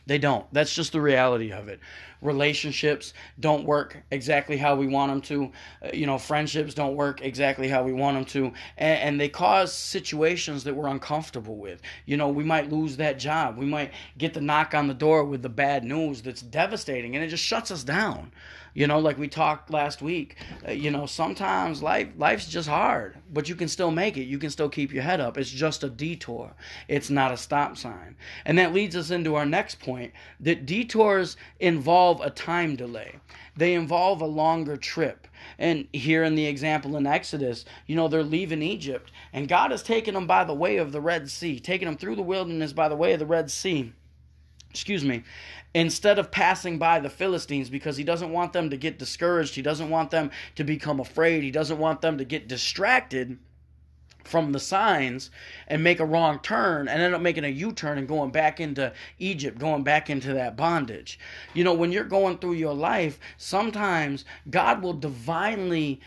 They 0.05 0.17
don't. 0.17 0.45
That's 0.51 0.75
just 0.75 0.91
the 0.91 0.99
reality 0.99 1.53
of 1.53 1.69
it. 1.69 1.79
Relationships 2.23 3.13
don't 3.39 3.65
work 3.65 3.97
exactly 4.11 4.57
how 4.57 4.75
we 4.75 4.87
want 4.87 5.11
them 5.11 5.21
to. 5.21 5.51
Uh, 5.85 5.91
you 5.93 6.05
know, 6.05 6.17
friendships 6.17 6.73
don't 6.73 6.95
work 6.95 7.21
exactly 7.21 7.67
how 7.67 7.83
we 7.83 7.93
want 7.93 8.15
them 8.15 8.25
to. 8.25 8.45
And, 8.77 8.99
and, 8.99 9.21
they 9.21 9.29
cause 9.29 9.73
situations 9.73 10.63
that 10.63 10.75
we're 10.75 10.87
uncomfortable 10.87 11.57
with. 11.57 11.81
You 12.05 12.17
know, 12.17 12.29
we 12.29 12.43
might 12.43 12.71
lose 12.71 12.97
that 12.97 13.19
job. 13.19 13.57
We 13.57 13.65
might 13.65 13.91
get 14.17 14.33
the 14.33 14.41
knock 14.41 14.73
on 14.73 14.87
the 14.87 14.93
door 14.93 15.23
with 15.25 15.41
the 15.41 15.49
bad 15.49 15.83
news 15.83 16.21
that's 16.21 16.41
devastating 16.41 17.15
and 17.15 17.23
it 17.23 17.27
just 17.27 17.43
shuts 17.43 17.71
us 17.71 17.83
down. 17.83 18.31
You 18.73 18.87
know, 18.87 18.97
like 18.97 19.19
we 19.19 19.27
talked 19.27 19.69
last 19.69 20.01
week, 20.01 20.37
uh, 20.67 20.71
you 20.71 20.89
know, 20.89 21.05
sometimes 21.05 21.83
life 21.83 22.09
life's 22.17 22.47
just 22.47 22.67
hard, 22.67 23.15
but 23.31 23.47
you 23.47 23.55
can 23.55 23.67
still 23.67 23.91
make 23.91 24.17
it. 24.17 24.23
You 24.23 24.39
can 24.39 24.49
still 24.49 24.69
keep 24.69 24.91
your 24.91 25.03
head 25.03 25.19
up. 25.19 25.37
It's 25.37 25.51
just 25.51 25.83
a 25.83 25.89
detour. 25.89 26.55
It's 26.87 27.11
not 27.11 27.31
a 27.31 27.37
stop 27.37 27.77
sign. 27.77 28.15
And 28.45 28.57
that 28.57 28.73
leads 28.73 28.95
us 28.95 29.11
into 29.11 29.35
our 29.35 29.45
next 29.45 29.79
point 29.79 30.11
that 30.39 30.65
detours 30.65 31.37
involve 31.59 32.12
a 32.21 32.29
time 32.29 32.75
delay. 32.75 33.19
They 33.55 33.73
involve 33.73 34.21
a 34.21 34.25
longer 34.25 34.77
trip. 34.77 35.27
And 35.57 35.87
here 35.93 36.23
in 36.23 36.35
the 36.35 36.45
example 36.45 36.95
in 36.97 37.05
Exodus, 37.05 37.65
you 37.85 37.95
know, 37.95 38.07
they're 38.07 38.23
leaving 38.23 38.61
Egypt, 38.61 39.11
and 39.31 39.47
God 39.47 39.71
has 39.71 39.83
taken 39.83 40.13
them 40.13 40.27
by 40.27 40.43
the 40.43 40.53
way 40.53 40.77
of 40.77 40.91
the 40.91 41.01
Red 41.01 41.29
Sea, 41.29 41.59
taking 41.59 41.85
them 41.85 41.97
through 41.97 42.15
the 42.15 42.21
wilderness 42.21 42.73
by 42.73 42.89
the 42.89 42.95
way 42.95 43.13
of 43.13 43.19
the 43.19 43.25
Red 43.25 43.51
Sea 43.51 43.93
excuse 44.73 45.05
me, 45.05 45.23
instead 45.75 46.17
of 46.17 46.31
passing 46.31 46.79
by 46.79 46.99
the 46.99 47.09
Philistines 47.09 47.69
because 47.69 47.95
he 47.95 48.03
doesn't 48.03 48.31
want 48.31 48.53
them 48.53 48.71
to 48.71 48.75
get 48.75 48.97
discouraged, 48.97 49.53
he 49.53 49.61
doesn't 49.61 49.91
want 49.91 50.09
them 50.09 50.31
to 50.55 50.63
become 50.63 50.99
afraid, 50.99 51.43
he 51.43 51.51
doesn't 51.51 51.77
want 51.77 52.01
them 52.01 52.17
to 52.17 52.25
get 52.25 52.47
distracted 52.47 53.37
from 54.23 54.51
the 54.51 54.59
signs 54.59 55.29
and 55.67 55.83
make 55.83 55.99
a 55.99 56.05
wrong 56.05 56.39
turn 56.39 56.87
and 56.87 57.01
end 57.01 57.13
up 57.13 57.21
making 57.21 57.43
a 57.43 57.49
U-turn 57.49 57.97
and 57.97 58.07
going 58.07 58.31
back 58.31 58.59
into 58.59 58.93
Egypt, 59.19 59.59
going 59.59 59.83
back 59.83 60.09
into 60.09 60.33
that 60.33 60.55
bondage. 60.55 61.19
You 61.53 61.63
know, 61.63 61.73
when 61.73 61.91
you're 61.91 62.03
going 62.03 62.37
through 62.37 62.53
your 62.53 62.73
life, 62.73 63.19
sometimes 63.37 64.25
God 64.49 64.81
will 64.81 64.93
divinely 64.93 66.01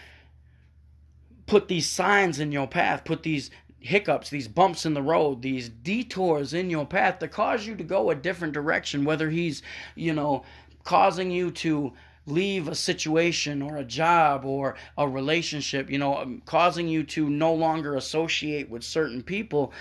put 1.46 1.68
these 1.68 1.88
signs 1.88 2.40
in 2.40 2.52
your 2.52 2.66
path, 2.66 3.04
put 3.04 3.22
these 3.22 3.50
hiccups, 3.78 4.30
these 4.30 4.48
bumps 4.48 4.84
in 4.84 4.94
the 4.94 5.02
road, 5.02 5.42
these 5.42 5.68
detours 5.68 6.52
in 6.52 6.70
your 6.70 6.86
path 6.86 7.20
to 7.20 7.28
cause 7.28 7.66
you 7.66 7.76
to 7.76 7.84
go 7.84 8.10
a 8.10 8.14
different 8.14 8.52
direction, 8.52 9.04
whether 9.04 9.30
he's, 9.30 9.62
you 9.94 10.12
know, 10.12 10.44
causing 10.82 11.30
you 11.30 11.50
to 11.50 11.92
leave 12.26 12.68
a 12.68 12.74
situation 12.74 13.62
or 13.62 13.76
a 13.76 13.84
job 13.84 14.44
or 14.44 14.74
a 14.98 15.08
relationship, 15.08 15.88
you 15.88 15.98
know, 15.98 16.16
um, 16.16 16.42
causing 16.44 16.88
you 16.88 17.04
to 17.04 17.30
no 17.30 17.54
longer 17.54 17.94
associate 17.94 18.68
with 18.68 18.82
certain 18.82 19.22
people 19.22 19.72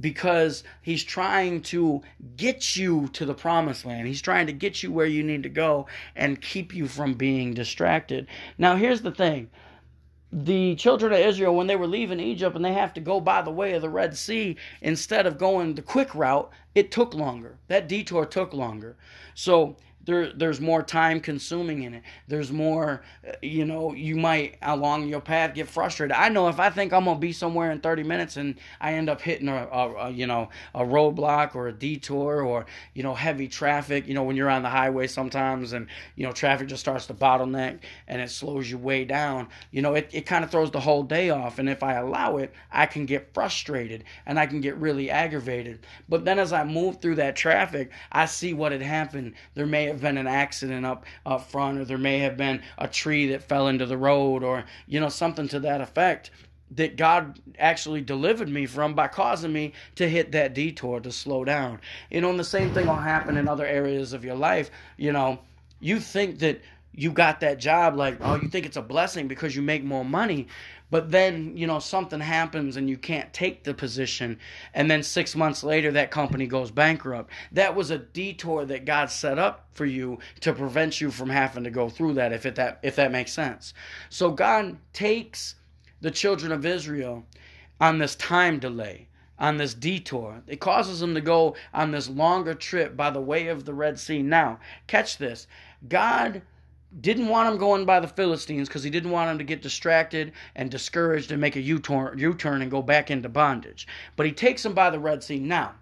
because 0.00 0.64
he's 0.80 1.04
trying 1.04 1.60
to 1.60 2.02
get 2.36 2.76
you 2.76 3.08
to 3.08 3.26
the 3.26 3.34
promised 3.34 3.84
land. 3.84 4.06
He's 4.06 4.22
trying 4.22 4.46
to 4.46 4.52
get 4.52 4.82
you 4.82 4.90
where 4.90 5.06
you 5.06 5.22
need 5.22 5.42
to 5.42 5.48
go 5.48 5.86
and 6.16 6.40
keep 6.40 6.74
you 6.74 6.86
from 6.88 7.14
being 7.14 7.52
distracted. 7.52 8.26
Now, 8.58 8.76
here's 8.76 9.02
the 9.02 9.12
thing 9.12 9.50
the 10.32 10.74
children 10.76 11.12
of 11.12 11.18
Israel, 11.18 11.54
when 11.54 11.66
they 11.66 11.76
were 11.76 11.86
leaving 11.86 12.18
Egypt 12.18 12.56
and 12.56 12.64
they 12.64 12.72
have 12.72 12.94
to 12.94 13.00
go 13.00 13.20
by 13.20 13.42
the 13.42 13.50
way 13.50 13.74
of 13.74 13.82
the 13.82 13.90
Red 13.90 14.16
Sea, 14.16 14.56
instead 14.80 15.26
of 15.26 15.36
going 15.36 15.74
the 15.74 15.82
quick 15.82 16.14
route, 16.14 16.50
it 16.74 16.90
took 16.90 17.12
longer. 17.12 17.58
That 17.68 17.86
detour 17.86 18.24
took 18.24 18.54
longer. 18.54 18.96
So 19.34 19.76
there 20.04 20.32
there's 20.32 20.60
more 20.60 20.82
time 20.82 21.20
consuming 21.20 21.82
in 21.82 21.94
it. 21.94 22.02
There's 22.28 22.52
more 22.52 23.02
uh, 23.26 23.32
you 23.42 23.64
know 23.64 23.92
you 23.94 24.16
might 24.16 24.58
along 24.62 25.08
your 25.08 25.20
path 25.20 25.54
get 25.54 25.68
frustrated. 25.68 26.16
I 26.16 26.28
know 26.28 26.48
if 26.48 26.58
i 26.60 26.70
think 26.70 26.92
i'm 26.92 27.04
gonna 27.04 27.18
be 27.18 27.32
somewhere 27.32 27.70
in 27.70 27.80
30 27.80 28.02
minutes 28.02 28.36
and 28.36 28.56
i 28.80 28.94
end 28.94 29.08
up 29.08 29.20
hitting 29.20 29.48
a, 29.48 29.68
a, 29.70 29.94
a, 30.06 30.10
you 30.10 30.26
know 30.26 30.48
a 30.74 30.82
roadblock 30.82 31.54
or 31.54 31.68
a 31.68 31.72
detour 31.72 32.42
or 32.42 32.66
you 32.94 33.02
know 33.02 33.14
heavy 33.14 33.48
traffic 33.48 34.06
you 34.06 34.14
know 34.14 34.22
when 34.22 34.36
you're 34.36 34.50
on 34.50 34.62
the 34.62 34.68
highway 34.68 35.06
sometimes 35.06 35.72
and 35.72 35.86
you 36.16 36.24
know 36.26 36.32
traffic 36.32 36.68
just 36.68 36.80
starts 36.80 37.06
to 37.06 37.14
bottleneck 37.14 37.80
and 38.08 38.20
it 38.20 38.30
slows 38.30 38.70
you 38.70 38.78
way 38.78 39.04
down 39.04 39.48
you 39.70 39.82
know 39.82 39.94
it, 39.94 40.08
it 40.12 40.26
kind 40.26 40.44
of 40.44 40.50
throws 40.50 40.70
the 40.70 40.80
whole 40.80 41.02
day 41.02 41.30
off. 41.30 41.58
And 41.58 41.68
if 41.68 41.82
i 41.82 41.94
allow 41.94 42.36
it 42.38 42.52
i 42.70 42.86
can 42.86 43.06
get 43.06 43.32
frustrated 43.34 44.04
and 44.26 44.38
i 44.38 44.46
can 44.46 44.60
get 44.60 44.76
really 44.76 45.10
aggravated. 45.10 45.80
But 46.08 46.24
then 46.24 46.38
as 46.38 46.52
i 46.52 46.64
move 46.64 47.00
through 47.00 47.16
that 47.16 47.36
traffic 47.36 47.90
i 48.10 48.26
see 48.26 48.54
what 48.54 48.72
had 48.72 48.82
happened. 48.82 49.34
There 49.54 49.66
may 49.66 49.91
have 49.92 50.00
been 50.00 50.18
an 50.18 50.26
accident 50.26 50.84
up 50.84 51.04
up 51.24 51.50
front, 51.50 51.78
or 51.78 51.84
there 51.84 51.98
may 51.98 52.18
have 52.20 52.36
been 52.36 52.62
a 52.78 52.88
tree 52.88 53.28
that 53.28 53.42
fell 53.42 53.68
into 53.68 53.86
the 53.86 53.96
road, 53.96 54.42
or 54.42 54.64
you 54.86 55.00
know 55.00 55.08
something 55.08 55.48
to 55.48 55.60
that 55.60 55.80
effect 55.80 56.30
that 56.72 56.96
God 56.96 57.38
actually 57.58 58.00
delivered 58.00 58.48
me 58.48 58.64
from 58.66 58.94
by 58.94 59.06
causing 59.06 59.52
me 59.52 59.74
to 59.96 60.08
hit 60.08 60.32
that 60.32 60.54
detour 60.54 61.00
to 61.00 61.12
slow 61.12 61.44
down. 61.44 61.80
You 62.10 62.22
know, 62.22 62.30
and 62.30 62.40
the 62.40 62.44
same 62.44 62.72
thing 62.72 62.86
will 62.86 62.94
happen 62.94 63.36
in 63.36 63.46
other 63.46 63.66
areas 63.66 64.14
of 64.14 64.24
your 64.24 64.36
life. 64.36 64.70
You 64.96 65.12
know, 65.12 65.40
you 65.80 66.00
think 66.00 66.38
that 66.38 66.62
you 66.94 67.10
got 67.10 67.40
that 67.40 67.58
job 67.58 67.96
like 67.96 68.18
oh 68.20 68.34
you 68.34 68.48
think 68.48 68.66
it's 68.66 68.76
a 68.76 68.82
blessing 68.82 69.26
because 69.26 69.56
you 69.56 69.62
make 69.62 69.82
more 69.82 70.04
money 70.04 70.46
but 70.92 71.10
then 71.10 71.56
you 71.56 71.66
know 71.66 71.80
something 71.80 72.20
happens 72.20 72.76
and 72.76 72.88
you 72.88 72.96
can't 72.96 73.32
take 73.32 73.64
the 73.64 73.74
position 73.74 74.38
and 74.74 74.88
then 74.88 75.02
6 75.02 75.34
months 75.34 75.64
later 75.64 75.90
that 75.90 76.12
company 76.12 76.46
goes 76.46 76.70
bankrupt 76.70 77.32
that 77.50 77.74
was 77.74 77.90
a 77.90 77.98
detour 77.98 78.64
that 78.66 78.84
God 78.84 79.10
set 79.10 79.38
up 79.38 79.66
for 79.72 79.86
you 79.86 80.18
to 80.40 80.52
prevent 80.52 81.00
you 81.00 81.10
from 81.10 81.30
having 81.30 81.64
to 81.64 81.70
go 81.70 81.88
through 81.88 82.14
that 82.14 82.32
if 82.32 82.46
it 82.46 82.54
that 82.56 82.78
if 82.82 82.94
that 82.96 83.10
makes 83.10 83.32
sense 83.32 83.74
so 84.10 84.30
God 84.30 84.76
takes 84.92 85.56
the 86.02 86.10
children 86.10 86.52
of 86.52 86.66
Israel 86.66 87.24
on 87.80 87.98
this 87.98 88.14
time 88.14 88.58
delay 88.58 89.08
on 89.38 89.56
this 89.56 89.74
detour. 89.74 90.40
It 90.46 90.60
causes 90.60 91.00
them 91.00 91.14
to 91.14 91.20
go 91.20 91.56
on 91.74 91.90
this 91.90 92.08
longer 92.08 92.54
trip 92.54 92.96
by 92.96 93.10
the 93.10 93.20
way 93.20 93.48
of 93.48 93.64
the 93.64 93.74
Red 93.74 93.98
Sea. 93.98 94.22
Now, 94.22 94.60
catch 94.86 95.18
this. 95.18 95.48
God 95.88 96.42
didn't 97.00 97.28
want 97.28 97.48
him 97.48 97.58
going 97.58 97.86
by 97.86 98.00
the 98.00 98.08
Philistines 98.08 98.68
because 98.68 98.82
he 98.82 98.90
didn't 98.90 99.10
want 99.10 99.30
him 99.30 99.38
to 99.38 99.44
get 99.44 99.62
distracted 99.62 100.32
and 100.54 100.70
discouraged 100.70 101.32
and 101.32 101.40
make 101.40 101.56
a 101.56 101.60
U-turn, 101.60 102.18
U-turn 102.18 102.60
and 102.60 102.70
go 102.70 102.82
back 102.82 103.10
into 103.10 103.28
bondage. 103.28 103.86
But 104.16 104.26
he 104.26 104.32
takes 104.32 104.64
him 104.64 104.74
by 104.74 104.90
the 104.90 104.98
Red 104.98 105.22
Sea. 105.22 105.38
Now, 105.38 105.74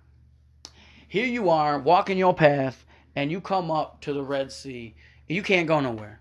here 1.08 1.26
you 1.26 1.50
are 1.50 1.78
walking 1.78 2.18
your 2.18 2.34
path 2.34 2.84
and 3.16 3.30
you 3.30 3.40
come 3.40 3.70
up 3.70 4.00
to 4.02 4.12
the 4.12 4.22
Red 4.22 4.52
Sea. 4.52 4.94
you 5.26 5.42
can't 5.42 5.66
go 5.66 5.80
nowhere. 5.80 6.20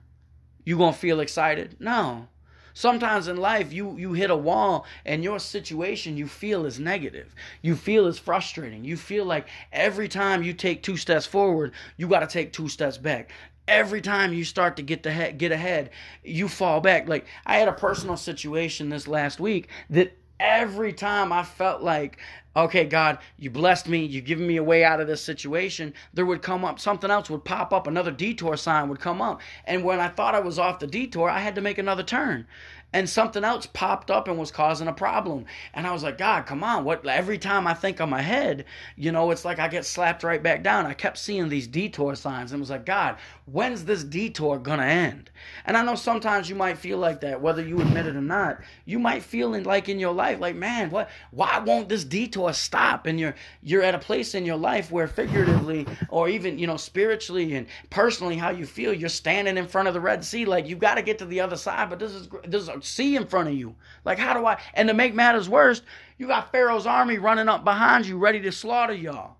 You 0.66 0.78
gonna 0.78 0.94
feel 0.94 1.20
excited? 1.20 1.78
No. 1.80 2.28
Sometimes 2.74 3.28
in 3.28 3.38
life, 3.38 3.74
you, 3.74 3.98
you 3.98 4.14
hit 4.14 4.30
a 4.30 4.36
wall 4.38 4.86
and 5.06 5.24
your 5.24 5.40
situation 5.40 6.16
you 6.16 6.28
feel 6.28 6.66
is 6.66 6.80
negative. 6.80 7.36
You 7.62 7.76
feel 7.76 8.08
is 8.08 8.18
frustrating. 8.18 8.86
You 8.86 8.96
feel 8.96 9.26
like 9.26 9.48
every 9.74 10.08
time 10.08 10.44
you 10.44 10.54
take 10.54 10.82
two 10.82 10.96
steps 10.96 11.26
forward, 11.26 11.74
you 11.98 12.08
got 12.08 12.22
to 12.22 12.28
take 12.28 12.54
two 12.54 12.70
steps 12.70 12.98
back 12.98 13.32
every 13.70 14.02
time 14.02 14.34
you 14.34 14.44
start 14.44 14.76
to 14.78 14.82
get 14.84 15.04
the 15.04 15.34
get 15.38 15.52
ahead, 15.52 15.92
you 16.24 16.48
fall 16.50 16.82
back. 16.82 17.08
Like 17.08 17.26
I 17.46 17.58
had 17.58 17.68
a 17.68 17.74
personal 17.74 18.18
situation 18.18 18.90
this 18.90 19.08
last 19.08 19.40
week 19.40 19.70
that 19.90 20.18
every 20.40 20.92
time 20.92 21.32
I 21.32 21.44
felt 21.44 21.82
like, 21.82 22.18
okay, 22.56 22.86
God, 22.86 23.20
you 23.38 23.50
blessed 23.52 23.88
me, 23.88 24.06
you've 24.06 24.26
given 24.26 24.48
me 24.48 24.58
a 24.58 24.64
way 24.64 24.84
out 24.84 25.00
of 25.00 25.08
this 25.08 25.22
situation, 25.22 25.94
there 26.14 26.26
would 26.26 26.42
come 26.42 26.66
up, 26.66 26.80
something 26.80 27.12
else 27.12 27.30
would 27.30 27.46
pop 27.46 27.72
up, 27.72 27.88
another 27.88 28.12
detour 28.12 28.58
sign 28.58 28.90
would 28.90 29.00
come 29.00 29.22
up. 29.22 29.42
And 29.66 29.84
when 29.84 30.00
I 30.00 30.08
thought 30.08 30.36
I 30.36 30.40
was 30.40 30.58
off 30.58 30.80
the 30.80 30.88
detour, 30.88 31.30
I 31.30 31.40
had 31.40 31.56
to 31.56 31.62
make 31.62 31.78
another 31.78 32.04
turn 32.04 32.48
and 32.92 33.08
something 33.08 33.44
else 33.44 33.68
popped 33.68 34.10
up 34.10 34.28
and 34.28 34.38
was 34.38 34.52
causing 34.52 34.88
a 34.88 34.94
problem. 34.94 35.46
And 35.74 35.86
I 35.86 35.94
was 35.94 36.04
like, 36.04 36.18
God, 36.18 36.46
come 36.46 36.64
on. 36.64 36.84
What 36.86 37.06
every 37.06 37.38
time 37.38 37.68
I 37.68 37.74
think 37.74 38.00
I'm 38.00 38.14
ahead, 38.14 38.66
you 38.96 39.12
know, 39.12 39.30
it's 39.32 39.46
like 39.46 39.60
I 39.60 39.68
get 39.68 39.86
slapped 39.86 40.24
right 40.24 40.42
back 40.42 40.64
down. 40.64 40.86
I 40.86 40.94
kept 40.94 41.18
seeing 41.18 41.50
these 41.50 41.68
detour 41.68 42.16
signs 42.16 42.52
and 42.52 42.60
was 42.60 42.72
like, 42.72 42.86
God, 42.86 43.18
when's 43.46 43.86
this 43.86 44.04
detour 44.04 44.58
gonna 44.58 44.86
end? 44.86 45.30
And 45.66 45.78
I 45.78 45.84
know 45.84 45.96
sometimes 45.96 46.50
you 46.50 46.56
might 46.56 46.80
feel 46.80 46.98
like 46.98 47.22
that, 47.22 47.42
whether 47.42 47.62
you 47.62 47.80
admit 47.80 48.08
it 48.08 48.16
or 48.16 48.22
not. 48.22 48.60
You 48.86 48.98
might 48.98 49.24
feel 49.24 49.54
in 49.54 49.64
like 49.64 49.88
in 49.88 50.00
your 50.00 50.14
life, 50.14 50.40
like, 50.40 50.56
man, 50.56 50.90
what 50.90 51.10
why 51.32 51.60
won't 51.60 51.90
this 51.90 52.04
detour 52.04 52.54
stop? 52.54 53.06
And 53.06 53.20
you're 53.20 53.36
you're 53.62 53.84
at 53.84 53.96
a 53.96 54.00
place 54.00 54.34
in 54.34 54.46
your 54.46 54.58
life 54.58 54.92
where 54.92 55.08
figuratively 55.08 55.86
or 56.10 56.28
even, 56.28 56.58
you 56.58 56.66
know, 56.66 56.78
spiritually 56.78 57.54
and 57.56 57.68
personally 57.92 58.38
how 58.38 58.50
you 58.50 58.66
feel, 58.66 58.94
you're 58.94 59.10
standing 59.10 59.58
in 59.58 59.68
front 59.68 59.88
of 59.88 59.94
the 59.94 60.02
Red 60.02 60.24
Sea, 60.26 60.46
like 60.46 60.68
you 60.68 60.76
gotta 60.76 61.04
get 61.04 61.20
to 61.20 61.26
the 61.26 61.40
other 61.42 61.58
side, 61.58 61.90
but 61.90 62.00
this 62.00 62.12
is 62.12 62.28
this 62.46 62.64
is 62.64 62.79
sea 62.84 63.16
in 63.16 63.26
front 63.26 63.50
of 63.50 63.56
you. 63.56 63.76
Like, 64.06 64.20
how 64.20 64.34
do 64.34 64.46
I? 64.46 64.60
And 64.74 64.88
to 64.90 64.94
make 64.94 65.14
matters 65.14 65.50
worse, 65.50 65.82
you 66.18 66.28
got 66.28 66.52
Pharaoh's 66.52 66.86
army 66.86 67.18
running 67.18 67.50
up 67.50 67.64
behind 67.64 68.06
you, 68.06 68.18
ready 68.18 68.40
to 68.42 68.52
slaughter 68.52 68.94
y'all. 68.94 69.38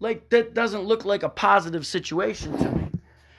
Like, 0.00 0.28
that 0.30 0.54
doesn't 0.54 0.82
look 0.82 1.04
like 1.04 1.22
a 1.22 1.28
positive 1.28 1.86
situation 1.86 2.56
to 2.58 2.70
me 2.70 2.84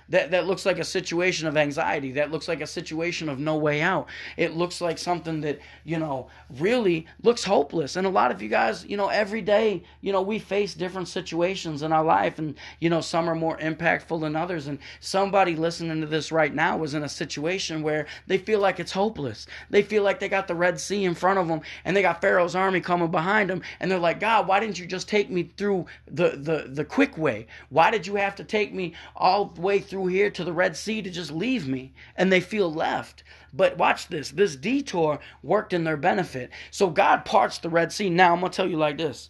that, 0.09 0.31
that 0.31 0.47
looks 0.47 0.65
like 0.65 0.79
a 0.79 0.83
situation 0.83 1.47
of 1.47 1.57
anxiety 1.57 2.11
that 2.13 2.31
looks 2.31 2.47
like 2.47 2.61
a 2.61 2.67
situation 2.67 3.29
of 3.29 3.39
no 3.39 3.55
way 3.55 3.81
out. 3.81 4.07
It 4.37 4.55
looks 4.55 4.81
like 4.81 4.97
something 4.97 5.41
that 5.41 5.59
you 5.83 5.97
know 5.97 6.27
really 6.57 7.07
looks 7.23 7.43
hopeless. 7.43 7.95
And 7.95 8.05
a 8.05 8.09
lot 8.09 8.31
of 8.31 8.41
you 8.41 8.49
guys 8.49 8.85
you 8.85 8.97
know 8.97 9.09
every 9.09 9.41
day 9.41 9.83
you 10.01 10.11
know 10.11 10.21
we 10.21 10.39
face 10.39 10.73
different 10.73 11.07
situations 11.07 11.81
in 11.81 11.91
our 11.91 12.03
life 12.03 12.39
and 12.39 12.55
you 12.79 12.89
know 12.89 13.01
some 13.01 13.29
are 13.29 13.35
more 13.35 13.57
impactful 13.57 14.19
than 14.21 14.35
others. 14.35 14.67
And 14.67 14.79
somebody 14.99 15.55
listening 15.55 16.01
to 16.01 16.07
this 16.07 16.31
right 16.31 16.53
now 16.53 16.77
was 16.77 16.93
in 16.93 17.03
a 17.03 17.09
situation 17.09 17.81
where 17.81 18.05
they 18.27 18.37
feel 18.37 18.59
like 18.59 18.79
it's 18.79 18.91
hopeless. 18.91 19.47
They 19.69 19.81
feel 19.81 20.03
like 20.03 20.19
they 20.19 20.29
got 20.29 20.47
the 20.47 20.55
red 20.55 20.79
sea 20.79 21.05
in 21.05 21.15
front 21.15 21.39
of 21.39 21.47
them 21.47 21.61
and 21.83 21.95
they 21.95 22.01
got 22.01 22.21
pharaoh's 22.21 22.55
army 22.55 22.81
coming 22.81 23.11
behind 23.11 23.49
them 23.49 23.61
and 23.79 23.89
they're 23.89 23.99
like 23.99 24.19
god 24.19 24.47
why 24.47 24.59
didn't 24.59 24.79
you 24.79 24.85
just 24.85 25.07
take 25.07 25.29
me 25.29 25.51
through 25.57 25.85
the 26.07 26.31
the, 26.35 26.65
the 26.69 26.85
quick 26.85 27.17
way? 27.17 27.47
Why 27.69 27.91
did 27.91 28.07
you 28.07 28.15
have 28.15 28.35
to 28.35 28.43
take 28.43 28.73
me 28.73 28.93
all 29.15 29.45
the 29.45 29.61
way 29.61 29.79
through 29.79 29.94
through 29.95 30.07
here 30.07 30.29
to 30.29 30.43
the 30.43 30.51
Red 30.51 30.75
Sea 30.75 31.01
to 31.01 31.09
just 31.09 31.31
leave 31.31 31.69
me, 31.69 31.93
and 32.17 32.29
they 32.29 32.41
feel 32.41 32.69
left. 32.69 33.23
But 33.53 33.77
watch 33.77 34.09
this 34.09 34.29
this 34.31 34.57
detour 34.57 35.19
worked 35.41 35.71
in 35.71 35.85
their 35.85 35.95
benefit. 35.95 36.49
So 36.69 36.89
God 36.89 37.23
parts 37.23 37.59
the 37.59 37.69
Red 37.69 37.93
Sea. 37.93 38.09
Now, 38.09 38.33
I'm 38.33 38.41
going 38.41 38.51
to 38.51 38.55
tell 38.55 38.69
you 38.69 38.75
like 38.75 38.97
this 38.97 39.29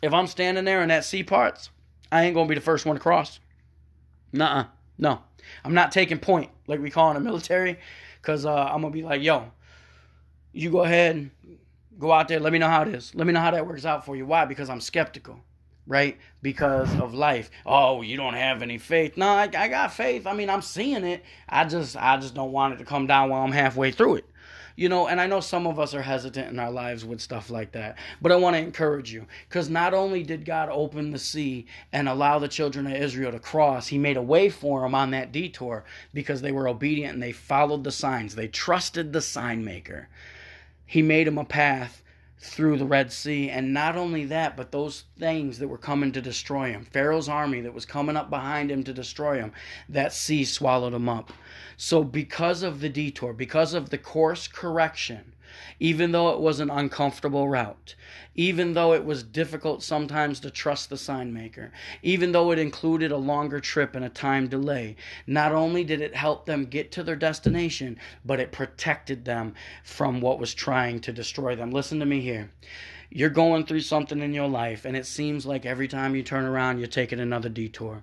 if 0.00 0.14
I'm 0.14 0.28
standing 0.28 0.64
there 0.64 0.82
and 0.82 0.92
that 0.92 1.04
sea 1.04 1.24
parts, 1.24 1.70
I 2.12 2.22
ain't 2.22 2.34
going 2.34 2.46
to 2.46 2.48
be 2.48 2.54
the 2.54 2.60
first 2.64 2.86
one 2.86 2.94
to 2.94 3.02
cross. 3.02 3.40
Nuh 4.32 4.66
No. 4.98 5.18
I'm 5.64 5.74
not 5.74 5.90
taking 5.90 6.20
point 6.20 6.52
like 6.68 6.78
we 6.78 6.88
call 6.88 7.08
in 7.10 7.14
the 7.14 7.20
military 7.20 7.80
because 8.20 8.46
uh, 8.46 8.54
I'm 8.54 8.82
going 8.82 8.92
to 8.92 8.96
be 8.96 9.02
like, 9.02 9.20
yo, 9.20 9.50
you 10.52 10.70
go 10.70 10.84
ahead, 10.84 11.28
go 11.98 12.12
out 12.12 12.28
there, 12.28 12.38
let 12.38 12.52
me 12.52 12.60
know 12.60 12.68
how 12.68 12.82
it 12.82 12.88
is. 12.94 13.12
Let 13.16 13.26
me 13.26 13.32
know 13.32 13.40
how 13.40 13.50
that 13.50 13.66
works 13.66 13.84
out 13.84 14.06
for 14.06 14.14
you. 14.14 14.26
Why? 14.26 14.44
Because 14.44 14.70
I'm 14.70 14.80
skeptical 14.80 15.40
right? 15.86 16.18
Because 16.42 16.92
of 17.00 17.14
life. 17.14 17.50
Oh, 17.66 18.02
you 18.02 18.16
don't 18.16 18.34
have 18.34 18.62
any 18.62 18.78
faith. 18.78 19.16
No, 19.16 19.28
I, 19.28 19.48
I 19.56 19.68
got 19.68 19.92
faith. 19.92 20.26
I 20.26 20.34
mean, 20.34 20.50
I'm 20.50 20.62
seeing 20.62 21.04
it. 21.04 21.24
I 21.48 21.64
just 21.64 21.96
I 21.96 22.16
just 22.18 22.34
don't 22.34 22.52
want 22.52 22.74
it 22.74 22.76
to 22.78 22.84
come 22.84 23.06
down 23.06 23.30
while 23.30 23.42
I'm 23.42 23.52
halfway 23.52 23.90
through 23.90 24.16
it. 24.16 24.26
You 24.74 24.88
know, 24.88 25.06
and 25.06 25.20
I 25.20 25.26
know 25.26 25.40
some 25.40 25.66
of 25.66 25.78
us 25.78 25.92
are 25.94 26.00
hesitant 26.00 26.48
in 26.48 26.58
our 26.58 26.70
lives 26.70 27.04
with 27.04 27.20
stuff 27.20 27.50
like 27.50 27.72
that. 27.72 27.98
But 28.22 28.32
I 28.32 28.36
want 28.36 28.56
to 28.56 28.62
encourage 28.62 29.12
you 29.12 29.26
because 29.46 29.68
not 29.68 29.92
only 29.92 30.22
did 30.22 30.46
God 30.46 30.70
open 30.70 31.10
the 31.10 31.18
sea 31.18 31.66
and 31.92 32.08
allow 32.08 32.38
the 32.38 32.48
children 32.48 32.86
of 32.86 32.94
Israel 32.94 33.32
to 33.32 33.38
cross, 33.38 33.88
He 33.88 33.98
made 33.98 34.16
a 34.16 34.22
way 34.22 34.48
for 34.48 34.80
them 34.80 34.94
on 34.94 35.10
that 35.10 35.30
detour 35.30 35.84
because 36.14 36.40
they 36.40 36.52
were 36.52 36.68
obedient 36.68 37.14
and 37.14 37.22
they 37.22 37.32
followed 37.32 37.84
the 37.84 37.92
signs. 37.92 38.34
They 38.34 38.48
trusted 38.48 39.12
the 39.12 39.20
sign 39.20 39.62
maker. 39.62 40.08
He 40.86 41.02
made 41.02 41.26
them 41.26 41.38
a 41.38 41.44
path 41.44 42.01
through 42.42 42.76
the 42.76 42.84
Red 42.84 43.12
Sea. 43.12 43.48
And 43.48 43.72
not 43.72 43.96
only 43.96 44.24
that, 44.26 44.56
but 44.56 44.72
those 44.72 45.04
things 45.18 45.58
that 45.58 45.68
were 45.68 45.78
coming 45.78 46.10
to 46.12 46.20
destroy 46.20 46.72
him, 46.72 46.84
Pharaoh's 46.84 47.28
army 47.28 47.60
that 47.60 47.72
was 47.72 47.86
coming 47.86 48.16
up 48.16 48.30
behind 48.30 48.70
him 48.70 48.82
to 48.84 48.92
destroy 48.92 49.36
him, 49.36 49.52
that 49.88 50.12
sea 50.12 50.44
swallowed 50.44 50.92
him 50.92 51.08
up. 51.08 51.32
So, 51.76 52.02
because 52.02 52.62
of 52.62 52.80
the 52.80 52.88
detour, 52.88 53.32
because 53.32 53.74
of 53.74 53.90
the 53.90 53.98
course 53.98 54.48
correction, 54.48 55.32
even 55.78 56.12
though 56.12 56.32
it 56.32 56.40
was 56.40 56.60
an 56.60 56.70
uncomfortable 56.70 57.48
route, 57.48 57.94
even 58.34 58.72
though 58.72 58.94
it 58.94 59.04
was 59.04 59.22
difficult 59.22 59.82
sometimes 59.82 60.40
to 60.40 60.50
trust 60.50 60.88
the 60.88 60.96
sign 60.96 61.32
maker, 61.32 61.70
even 62.02 62.32
though 62.32 62.50
it 62.50 62.58
included 62.58 63.12
a 63.12 63.16
longer 63.16 63.60
trip 63.60 63.94
and 63.94 64.04
a 64.04 64.08
time 64.08 64.48
delay. 64.48 64.96
Not 65.26 65.52
only 65.52 65.84
did 65.84 66.00
it 66.00 66.14
help 66.14 66.46
them 66.46 66.64
get 66.64 66.92
to 66.92 67.02
their 67.02 67.16
destination, 67.16 67.98
but 68.24 68.40
it 68.40 68.52
protected 68.52 69.24
them 69.24 69.54
from 69.84 70.20
what 70.20 70.38
was 70.38 70.54
trying 70.54 71.00
to 71.00 71.12
destroy 71.12 71.56
them. 71.56 71.70
Listen 71.70 71.98
to 72.00 72.06
me 72.06 72.20
here. 72.20 72.50
You're 73.10 73.30
going 73.30 73.66
through 73.66 73.80
something 73.80 74.20
in 74.20 74.32
your 74.32 74.48
life, 74.48 74.86
and 74.86 74.96
it 74.96 75.04
seems 75.04 75.44
like 75.44 75.66
every 75.66 75.86
time 75.86 76.16
you 76.16 76.22
turn 76.22 76.46
around, 76.46 76.78
you're 76.78 76.86
taking 76.86 77.20
another 77.20 77.50
detour 77.50 78.02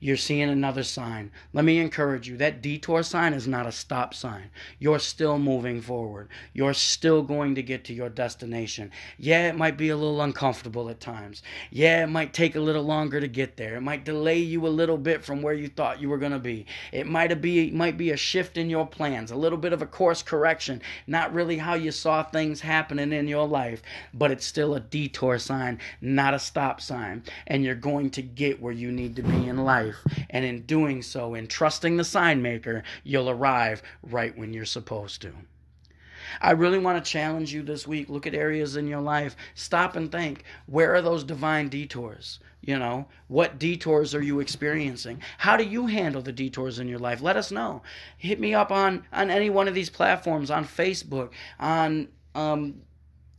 you're 0.00 0.16
seeing 0.16 0.48
another 0.48 0.82
sign. 0.82 1.30
Let 1.52 1.66
me 1.66 1.78
encourage 1.78 2.26
you 2.26 2.38
that 2.38 2.62
detour 2.62 3.02
sign 3.02 3.34
is 3.34 3.46
not 3.46 3.66
a 3.66 3.72
stop 3.72 4.14
sign. 4.14 4.50
You're 4.78 4.98
still 4.98 5.38
moving 5.38 5.82
forward. 5.82 6.28
You're 6.54 6.72
still 6.72 7.22
going 7.22 7.54
to 7.56 7.62
get 7.62 7.84
to 7.84 7.92
your 7.92 8.08
destination. 8.08 8.92
Yeah, 9.18 9.48
it 9.50 9.56
might 9.56 9.76
be 9.76 9.90
a 9.90 9.96
little 9.96 10.22
uncomfortable 10.22 10.88
at 10.88 11.00
times. 11.00 11.42
Yeah, 11.70 12.04
it 12.04 12.06
might 12.06 12.32
take 12.32 12.56
a 12.56 12.60
little 12.60 12.82
longer 12.82 13.20
to 13.20 13.28
get 13.28 13.58
there. 13.58 13.76
It 13.76 13.82
might 13.82 14.06
delay 14.06 14.38
you 14.38 14.66
a 14.66 14.68
little 14.68 14.96
bit 14.96 15.22
from 15.22 15.42
where 15.42 15.52
you 15.52 15.68
thought 15.68 16.00
you 16.00 16.08
were 16.08 16.16
going 16.16 16.32
to 16.32 16.38
be. 16.38 16.64
It 16.92 17.06
might 17.06 17.38
be 17.42 17.70
might 17.70 17.98
be 17.98 18.10
a 18.10 18.16
shift 18.16 18.56
in 18.56 18.70
your 18.70 18.86
plans, 18.86 19.30
a 19.30 19.36
little 19.36 19.58
bit 19.58 19.74
of 19.74 19.82
a 19.82 19.86
course 19.86 20.22
correction, 20.22 20.80
not 21.06 21.34
really 21.34 21.58
how 21.58 21.74
you 21.74 21.90
saw 21.92 22.22
things 22.22 22.62
happening 22.62 23.12
in 23.12 23.28
your 23.28 23.46
life, 23.46 23.82
but 24.14 24.30
it's 24.30 24.46
still 24.46 24.74
a 24.74 24.80
detour 24.80 25.38
sign, 25.38 25.78
not 26.00 26.32
a 26.32 26.38
stop 26.38 26.80
sign, 26.80 27.22
and 27.46 27.62
you're 27.62 27.74
going 27.74 28.08
to 28.10 28.22
get 28.22 28.62
where 28.62 28.72
you 28.72 28.90
need 28.90 29.14
to 29.16 29.22
be 29.22 29.46
in 29.46 29.58
life 29.58 29.89
life. 29.90 30.24
And 30.30 30.44
in 30.44 30.62
doing 30.62 31.02
so, 31.02 31.34
in 31.34 31.46
trusting 31.46 31.96
the 31.96 32.04
sign 32.04 32.42
maker, 32.42 32.82
you'll 33.04 33.30
arrive 33.30 33.82
right 34.02 34.36
when 34.36 34.52
you're 34.52 34.64
supposed 34.64 35.22
to. 35.22 35.32
I 36.40 36.52
really 36.52 36.78
want 36.78 37.02
to 37.02 37.10
challenge 37.10 37.52
you 37.52 37.62
this 37.62 37.86
week. 37.86 38.08
Look 38.08 38.26
at 38.26 38.34
areas 38.34 38.76
in 38.76 38.86
your 38.86 39.00
life. 39.00 39.36
Stop 39.54 39.96
and 39.96 40.12
think 40.12 40.44
where 40.66 40.94
are 40.94 41.02
those 41.02 41.24
divine 41.24 41.68
detours? 41.68 42.38
You 42.60 42.78
know, 42.78 43.06
what 43.28 43.58
detours 43.58 44.14
are 44.14 44.22
you 44.22 44.40
experiencing? 44.40 45.22
How 45.38 45.56
do 45.56 45.64
you 45.64 45.86
handle 45.86 46.20
the 46.20 46.32
detours 46.32 46.78
in 46.78 46.88
your 46.88 46.98
life? 46.98 47.22
Let 47.22 47.36
us 47.36 47.50
know. 47.50 47.82
Hit 48.18 48.38
me 48.38 48.54
up 48.54 48.70
on 48.70 49.06
on 49.12 49.30
any 49.30 49.48
one 49.48 49.66
of 49.66 49.74
these 49.74 49.90
platforms, 49.90 50.50
on 50.50 50.64
Facebook, 50.64 51.30
on 51.58 52.08
um, 52.34 52.82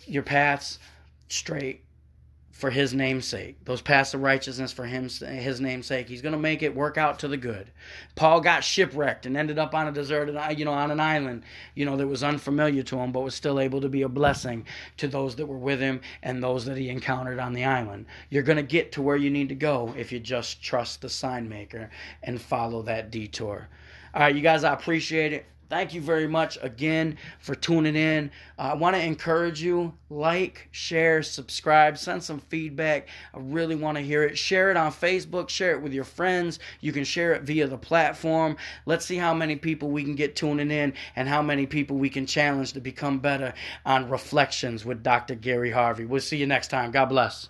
your 0.07 0.23
paths 0.23 0.79
straight 1.29 1.85
for 2.53 2.71
his 2.71 2.93
name's 2.93 3.27
sake. 3.27 3.57
Those 3.65 3.81
paths 3.81 4.13
of 4.13 4.21
righteousness 4.21 4.73
for 4.73 4.85
him, 4.85 5.09
his 5.09 5.61
name's 5.61 5.87
sake. 5.87 6.09
He's 6.09 6.23
going 6.23 6.35
to 6.35 6.39
make 6.39 6.63
it 6.63 6.77
work 6.77 6.99
out 6.99 7.19
to 7.21 7.29
the 7.29 7.39
good. 7.39 7.71
Paul 8.15 8.43
got 8.43 8.63
shipwrecked 8.63 9.25
and 9.25 9.37
ended 9.37 9.59
up 9.59 9.75
on 9.75 9.89
a 9.89 9.93
deserted, 9.93 10.39
you 10.59 10.67
know, 10.67 10.73
on 10.73 10.91
an 10.91 11.01
island, 11.01 11.45
you 11.75 11.87
know, 11.87 11.97
that 11.97 12.07
was 12.07 12.23
unfamiliar 12.23 12.83
to 12.85 12.99
him, 12.99 13.11
but 13.11 13.23
was 13.23 13.35
still 13.35 13.59
able 13.59 13.81
to 13.81 13.89
be 13.89 14.03
a 14.03 14.09
blessing 14.09 14.67
to 14.99 15.09
those 15.09 15.35
that 15.37 15.47
were 15.47 15.59
with 15.59 15.81
him 15.81 16.03
and 16.23 16.43
those 16.43 16.67
that 16.67 16.77
he 16.77 16.91
encountered 16.91 17.39
on 17.39 17.55
the 17.55 17.65
island. 17.65 18.05
You're 18.29 18.43
going 18.43 18.57
to 18.57 18.63
get 18.63 18.93
to 18.93 19.03
where 19.03 19.17
you 19.17 19.31
need 19.31 19.49
to 19.49 19.55
go 19.55 19.95
if 19.97 20.13
you 20.13 20.21
just 20.21 20.63
trust 20.63 21.01
the 21.01 21.09
sign 21.09 21.49
maker 21.49 21.91
and 22.23 22.41
follow 22.41 22.83
that 22.83 23.11
detour. 23.11 23.69
All 24.15 24.21
right, 24.21 24.37
you 24.37 24.43
guys, 24.43 24.63
I 24.63 24.75
appreciate 24.75 25.33
it. 25.33 25.47
Thank 25.73 25.95
you 25.95 26.03
very 26.03 26.29
much 26.29 26.59
again 26.61 27.17
for 27.39 27.55
tuning 27.55 27.97
in. 27.97 28.31
Uh, 28.59 28.73
I 28.73 28.75
want 28.75 28.95
to 28.95 29.03
encourage 29.03 29.63
you 29.63 29.95
like, 30.11 30.69
share, 30.71 31.23
subscribe, 31.23 31.97
send 31.97 32.23
some 32.23 32.41
feedback. 32.41 33.09
I 33.33 33.39
really 33.39 33.75
want 33.75 33.97
to 33.97 34.05
hear 34.05 34.23
it. 34.23 34.37
Share 34.37 34.71
it 34.71 34.77
on 34.77 34.93
Facebook, 34.93 35.49
share 35.49 35.71
it 35.73 35.81
with 35.81 35.95
your 35.95 36.05
friends. 36.05 36.59
You 36.83 36.93
can 36.93 37.05
share 37.05 37.33
it 37.33 37.45
via 37.45 37.69
the 37.69 37.79
platform. 37.79 38.59
Let's 38.85 39.07
see 39.07 39.17
how 39.17 39.33
many 39.33 39.57
people 39.57 39.91
we 39.91 40.05
can 40.05 40.15
get 40.15 40.37
tuning 40.37 40.71
in 40.71 40.93
and 41.17 41.27
how 41.27 41.41
many 41.41 41.65
people 41.65 41.97
we 41.97 42.11
can 42.11 42.27
challenge 42.27 42.75
to 42.75 42.81
become 42.83 43.21
better 43.21 43.55
on 43.87 44.11
Reflections 44.11 44.85
with 44.85 45.03
Dr. 45.03 45.37
Gary 45.37 45.71
Harvey. 45.71 46.05
We'll 46.05 46.21
see 46.21 46.37
you 46.37 46.47
next 46.47 46.69
time. 46.69 46.91
God 46.91 47.07
bless. 47.07 47.49